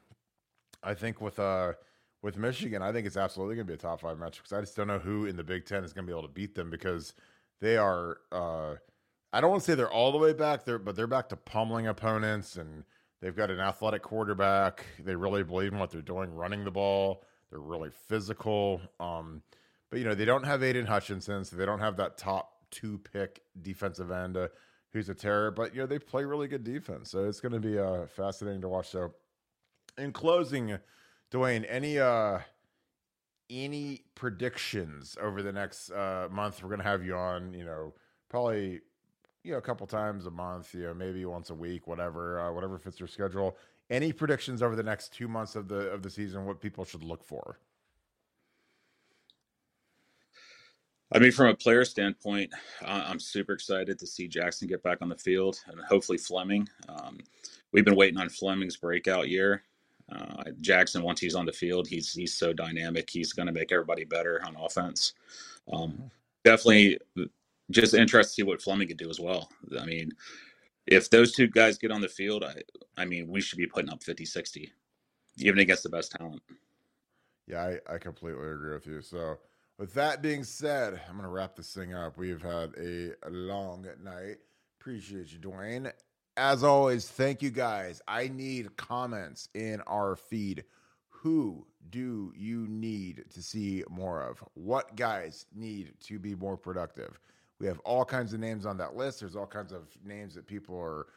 I 0.82 0.94
think 0.94 1.22
with 1.22 1.40
uh 1.40 1.74
with 2.22 2.38
Michigan, 2.38 2.82
I 2.82 2.92
think 2.92 3.06
it's 3.06 3.18
absolutely 3.18 3.56
going 3.56 3.68
to 3.68 3.72
be 3.72 3.76
a 3.76 3.78
top 3.78 4.02
five 4.02 4.18
match 4.18 4.38
because 4.38 4.54
I 4.54 4.62
just 4.62 4.76
don't 4.76 4.88
know 4.88 5.00
who 5.00 5.26
in 5.26 5.36
the 5.36 5.44
Big 5.44 5.66
Ten 5.66 5.84
is 5.84 5.92
going 5.92 6.08
to 6.08 6.12
be 6.12 6.18
able 6.18 6.28
to 6.28 6.34
beat 6.34 6.56
them 6.56 6.70
because 6.70 7.14
they 7.60 7.78
are. 7.78 8.18
Uh, 8.32 8.76
I 9.34 9.42
don't 9.42 9.50
want 9.50 9.64
to 9.64 9.72
say 9.72 9.76
they're 9.76 9.92
all 9.92 10.12
the 10.12 10.18
way 10.18 10.32
back 10.32 10.64
there, 10.64 10.80
but 10.80 10.96
they're 10.96 11.08
back 11.08 11.30
to 11.30 11.36
pummeling 11.36 11.88
opponents, 11.88 12.56
and 12.56 12.84
they've 13.20 13.36
got 13.36 13.52
an 13.52 13.60
athletic 13.60 14.04
quarterback. 14.04 14.86
They 15.04 15.16
really 15.16 15.44
believe 15.44 15.74
in 15.74 15.80
what 15.80 15.90
they're 15.90 16.02
doing, 16.02 16.34
running 16.34 16.64
the 16.64 16.72
ball. 16.72 17.24
They're 17.50 17.60
really 17.60 17.90
physical. 18.08 18.80
Um, 19.00 19.42
but 19.94 20.00
you 20.00 20.06
know 20.06 20.16
they 20.16 20.26
don't 20.26 20.44
have 20.44 20.64
Aidan 20.64 20.88
Hutchinson, 20.88 21.46
so 21.46 21.56
they 21.56 21.68
don't 21.68 21.78
have 21.78 21.98
that 21.98 22.18
top 22.18 22.66
two 22.72 22.98
pick 22.98 23.44
defensive 23.62 24.10
end 24.10 24.36
uh, 24.36 24.48
who's 24.92 25.08
a 25.08 25.14
terror. 25.14 25.52
But 25.52 25.76
you 25.76 25.82
know 25.82 25.86
they 25.86 26.00
play 26.00 26.24
really 26.24 26.48
good 26.48 26.64
defense, 26.64 27.12
so 27.12 27.26
it's 27.26 27.40
going 27.40 27.52
to 27.52 27.60
be 27.60 27.78
uh, 27.78 28.08
fascinating 28.08 28.62
to 28.62 28.70
watch. 28.70 28.90
So, 28.90 29.14
in 30.00 30.12
closing, 30.12 30.80
Dwayne, 31.32 31.64
any 31.70 32.00
uh, 32.00 32.40
any 33.52 34.06
predictions 34.16 35.16
over 35.22 35.44
the 35.44 35.54
next 35.54 35.92
uh, 35.92 36.28
month? 36.32 36.64
We're 36.64 36.70
going 36.70 36.82
to 36.82 36.88
have 36.88 37.06
you 37.06 37.16
on. 37.16 37.54
You 37.54 37.66
know, 37.66 37.94
probably 38.30 38.82
you 39.44 39.52
know, 39.52 39.60
a 39.60 39.62
couple 39.62 39.86
times 39.86 40.26
a 40.26 40.32
month, 40.32 40.74
you 40.74 40.86
know, 40.86 40.96
maybe 40.96 41.24
once 41.26 41.52
a 41.52 41.56
week, 41.56 41.86
whatever, 41.86 42.40
uh, 42.40 42.52
whatever 42.52 42.80
fits 42.80 43.00
your 43.00 43.08
schedule. 43.08 43.58
Any 43.92 44.12
predictions 44.12 44.64
over 44.64 44.76
the 44.76 44.82
next 44.82 45.14
two 45.14 45.28
months 45.28 45.56
of 45.56 45.68
the 45.68 45.92
of 45.92 46.02
the 46.02 46.10
season? 46.10 46.46
What 46.46 46.62
people 46.62 46.84
should 46.84 47.04
look 47.04 47.24
for? 47.24 47.60
I 51.14 51.20
mean, 51.20 51.32
from 51.32 51.48
a 51.48 51.54
player 51.54 51.86
standpoint, 51.86 52.52
I'm 52.84 53.20
super 53.20 53.54
excited 53.54 54.00
to 54.00 54.08
see 54.08 54.28
Jaxon 54.28 54.68
get 54.68 54.82
back 54.82 55.00
on 55.02 55.10
the 55.10 55.16
field 55.16 55.62
and 55.68 55.80
hopefully 55.82 56.18
Fleming. 56.18 56.68
Um, 56.90 57.20
we've 57.72 57.86
been 57.86 57.96
waiting 57.96 58.20
on 58.20 58.30
Fleming's 58.30 58.78
breakout 58.78 59.30
year. 59.30 59.64
Uh, 60.12 60.44
Jaxon, 60.62 61.04
once 61.04 61.20
he's 61.20 61.36
on 61.36 61.46
the 61.46 61.54
field, 61.54 61.88
he's 61.88 62.12
he's 62.12 62.34
so 62.34 62.52
dynamic. 62.52 63.10
He's 63.10 63.32
going 63.32 63.46
to 63.46 63.54
make 63.54 63.72
everybody 63.72 64.04
better 64.04 64.42
on 64.46 64.56
offense. 64.56 65.14
Um, 65.72 65.92
mm-hmm. 65.92 66.08
definitely 66.44 66.98
just 67.72 67.94
interested 67.94 68.30
to 68.30 68.34
see 68.34 68.44
what 68.44 68.62
Fleming 68.62 68.88
could 68.88 68.98
do 68.98 69.10
as 69.10 69.20
well. 69.20 69.50
I 69.80 69.86
mean, 69.86 70.12
if 70.88 71.10
those 71.10 71.32
two 71.32 71.48
guys 71.48 71.78
get 71.78 71.92
on 71.92 72.02
the 72.02 72.10
field, 72.10 72.44
I, 72.44 72.56
I 72.98 73.06
mean, 73.06 73.28
we 73.28 73.40
should 73.40 73.58
be 73.58 73.68
putting 73.68 73.92
up 73.92 74.04
50, 74.04 74.26
60, 74.26 74.72
even 75.38 75.60
against 75.60 75.84
the 75.84 75.90
best 75.90 76.12
talent. 76.12 76.42
Yeah, 77.48 77.78
I, 77.88 77.96
I 77.96 77.98
completely 77.98 78.48
agree 78.48 78.74
with 78.74 78.88
you. 78.88 79.02
So, 79.02 79.38
with 79.84 79.96
that 79.96 80.22
being 80.22 80.46
said, 80.46 81.02
I'm 81.10 81.18
going 81.18 81.24
to 81.24 81.30
wrap 81.30 81.58
this 81.58 81.74
thing 81.74 81.94
up. 81.94 82.18
We've 82.18 82.42
had 82.42 82.72
a, 82.78 83.12
a 83.28 83.30
long 83.30 83.86
night. 84.02 84.38
Appreciate 84.80 85.34
you, 85.34 85.40
Dwayne. 85.40 85.92
As 86.38 86.64
always, 86.64 87.10
thank 87.10 87.42
you 87.42 87.50
guys. 87.50 88.02
I 88.08 88.30
need 88.30 88.78
comments 88.78 89.50
in 89.54 89.82
our 89.82 90.16
feed. 90.16 90.64
Who 91.10 91.68
do 91.90 92.32
you 92.34 92.66
need 92.70 93.26
to 93.34 93.44
see 93.44 93.84
more 93.90 94.22
of? 94.22 94.42
What 94.54 94.96
guys 94.96 95.48
need 95.54 95.92
to 96.06 96.18
be 96.18 96.34
more 96.34 96.56
productive? 96.56 97.20
We 97.60 97.68
have 97.68 97.80
all 97.80 98.06
kinds 98.06 98.32
of 98.32 98.40
names 98.40 98.66
on 98.66 98.78
that 98.78 98.96
list. 98.96 99.20
There's 99.20 99.36
all 99.36 99.46
kinds 99.46 99.74
of 99.74 99.90
names 100.06 100.34
that 100.36 100.48
people 100.48 100.80
are 100.80 101.08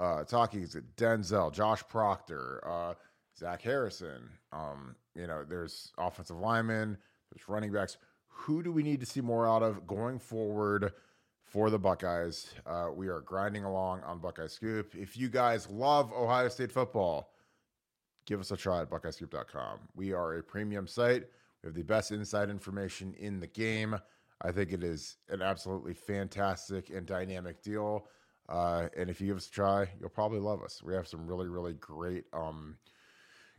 uh, 0.00 0.24
talking. 0.24 0.62
Is 0.62 0.74
it 0.74 0.96
Denzel, 0.96 1.52
Josh 1.52 1.84
Proctor, 1.88 2.60
uh, 2.66 2.94
Zach 3.38 3.62
Harrison? 3.62 4.30
Um, 4.52 4.96
you 5.14 5.28
know, 5.28 5.44
there's 5.48 5.92
offensive 5.96 6.38
linemen, 6.38 6.98
there's 7.32 7.48
running 7.48 7.70
backs. 7.70 7.98
Who 8.36 8.62
do 8.62 8.70
we 8.70 8.82
need 8.82 9.00
to 9.00 9.06
see 9.06 9.20
more 9.20 9.48
out 9.48 9.62
of 9.62 9.86
going 9.86 10.18
forward 10.18 10.92
for 11.42 11.70
the 11.70 11.78
Buckeyes? 11.78 12.54
Uh, 12.66 12.88
we 12.94 13.08
are 13.08 13.20
grinding 13.20 13.64
along 13.64 14.02
on 14.02 14.18
Buckeye 14.18 14.46
Scoop. 14.46 14.94
If 14.94 15.16
you 15.16 15.28
guys 15.28 15.68
love 15.70 16.12
Ohio 16.12 16.48
State 16.48 16.70
football, 16.70 17.32
give 18.26 18.38
us 18.38 18.50
a 18.50 18.56
try 18.56 18.82
at 18.82 18.90
buckeyescoop.com. 18.90 19.80
We 19.94 20.12
are 20.12 20.34
a 20.34 20.42
premium 20.42 20.86
site. 20.86 21.24
We 21.62 21.68
have 21.68 21.74
the 21.74 21.82
best 21.82 22.12
inside 22.12 22.50
information 22.50 23.14
in 23.18 23.40
the 23.40 23.46
game. 23.46 23.98
I 24.42 24.52
think 24.52 24.72
it 24.72 24.84
is 24.84 25.16
an 25.30 25.40
absolutely 25.40 25.94
fantastic 25.94 26.90
and 26.90 27.06
dynamic 27.06 27.62
deal. 27.62 28.06
Uh, 28.48 28.88
and 28.96 29.08
if 29.08 29.20
you 29.20 29.28
give 29.28 29.38
us 29.38 29.48
a 29.48 29.50
try, 29.50 29.88
you'll 29.98 30.10
probably 30.10 30.38
love 30.38 30.62
us. 30.62 30.82
We 30.82 30.94
have 30.94 31.08
some 31.08 31.26
really, 31.26 31.48
really 31.48 31.72
great, 31.74 32.24
um, 32.32 32.76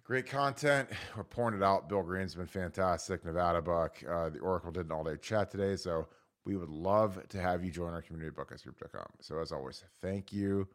great 0.08 0.26
content. 0.26 0.90
We're 1.18 1.24
pouring 1.26 1.56
it 1.56 1.64
out. 1.64 1.90
Bill 1.90 2.02
Green's 2.02 2.34
been 2.34 2.48
fantastic. 2.48 3.26
Nevada 3.26 3.62
Buck. 3.62 3.98
Uh, 4.10 4.30
the 4.30 4.40
Oracle 4.40 4.72
did 4.72 4.86
an 4.86 4.92
all-day 4.94 5.18
chat 5.18 5.52
today, 5.52 5.76
so 5.76 6.08
we 6.46 6.56
would 6.56 6.70
love 6.70 7.20
to 7.28 7.42
have 7.42 7.64
you 7.64 7.72
join 7.72 7.94
our 7.94 8.02
community 8.02 8.30
at 8.30 8.48
BuckeyeScoop.com. 8.48 9.08
So 9.20 9.40
as 9.40 9.52
always, 9.52 9.84
thank 10.02 10.32
you, 10.32 10.68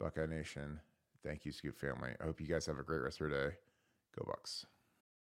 Buckeye 0.00 0.26
Nation. 0.26 0.80
Thank 1.24 1.44
you, 1.44 1.52
Scoop 1.52 1.78
family. 1.78 2.10
I 2.20 2.24
hope 2.24 2.40
you 2.40 2.48
guys 2.48 2.66
have 2.66 2.78
a 2.78 2.82
great 2.82 3.02
rest 3.02 3.20
of 3.20 3.30
your 3.30 3.48
day. 3.48 3.56
Go 4.18 4.24
Bucks. 4.26 4.66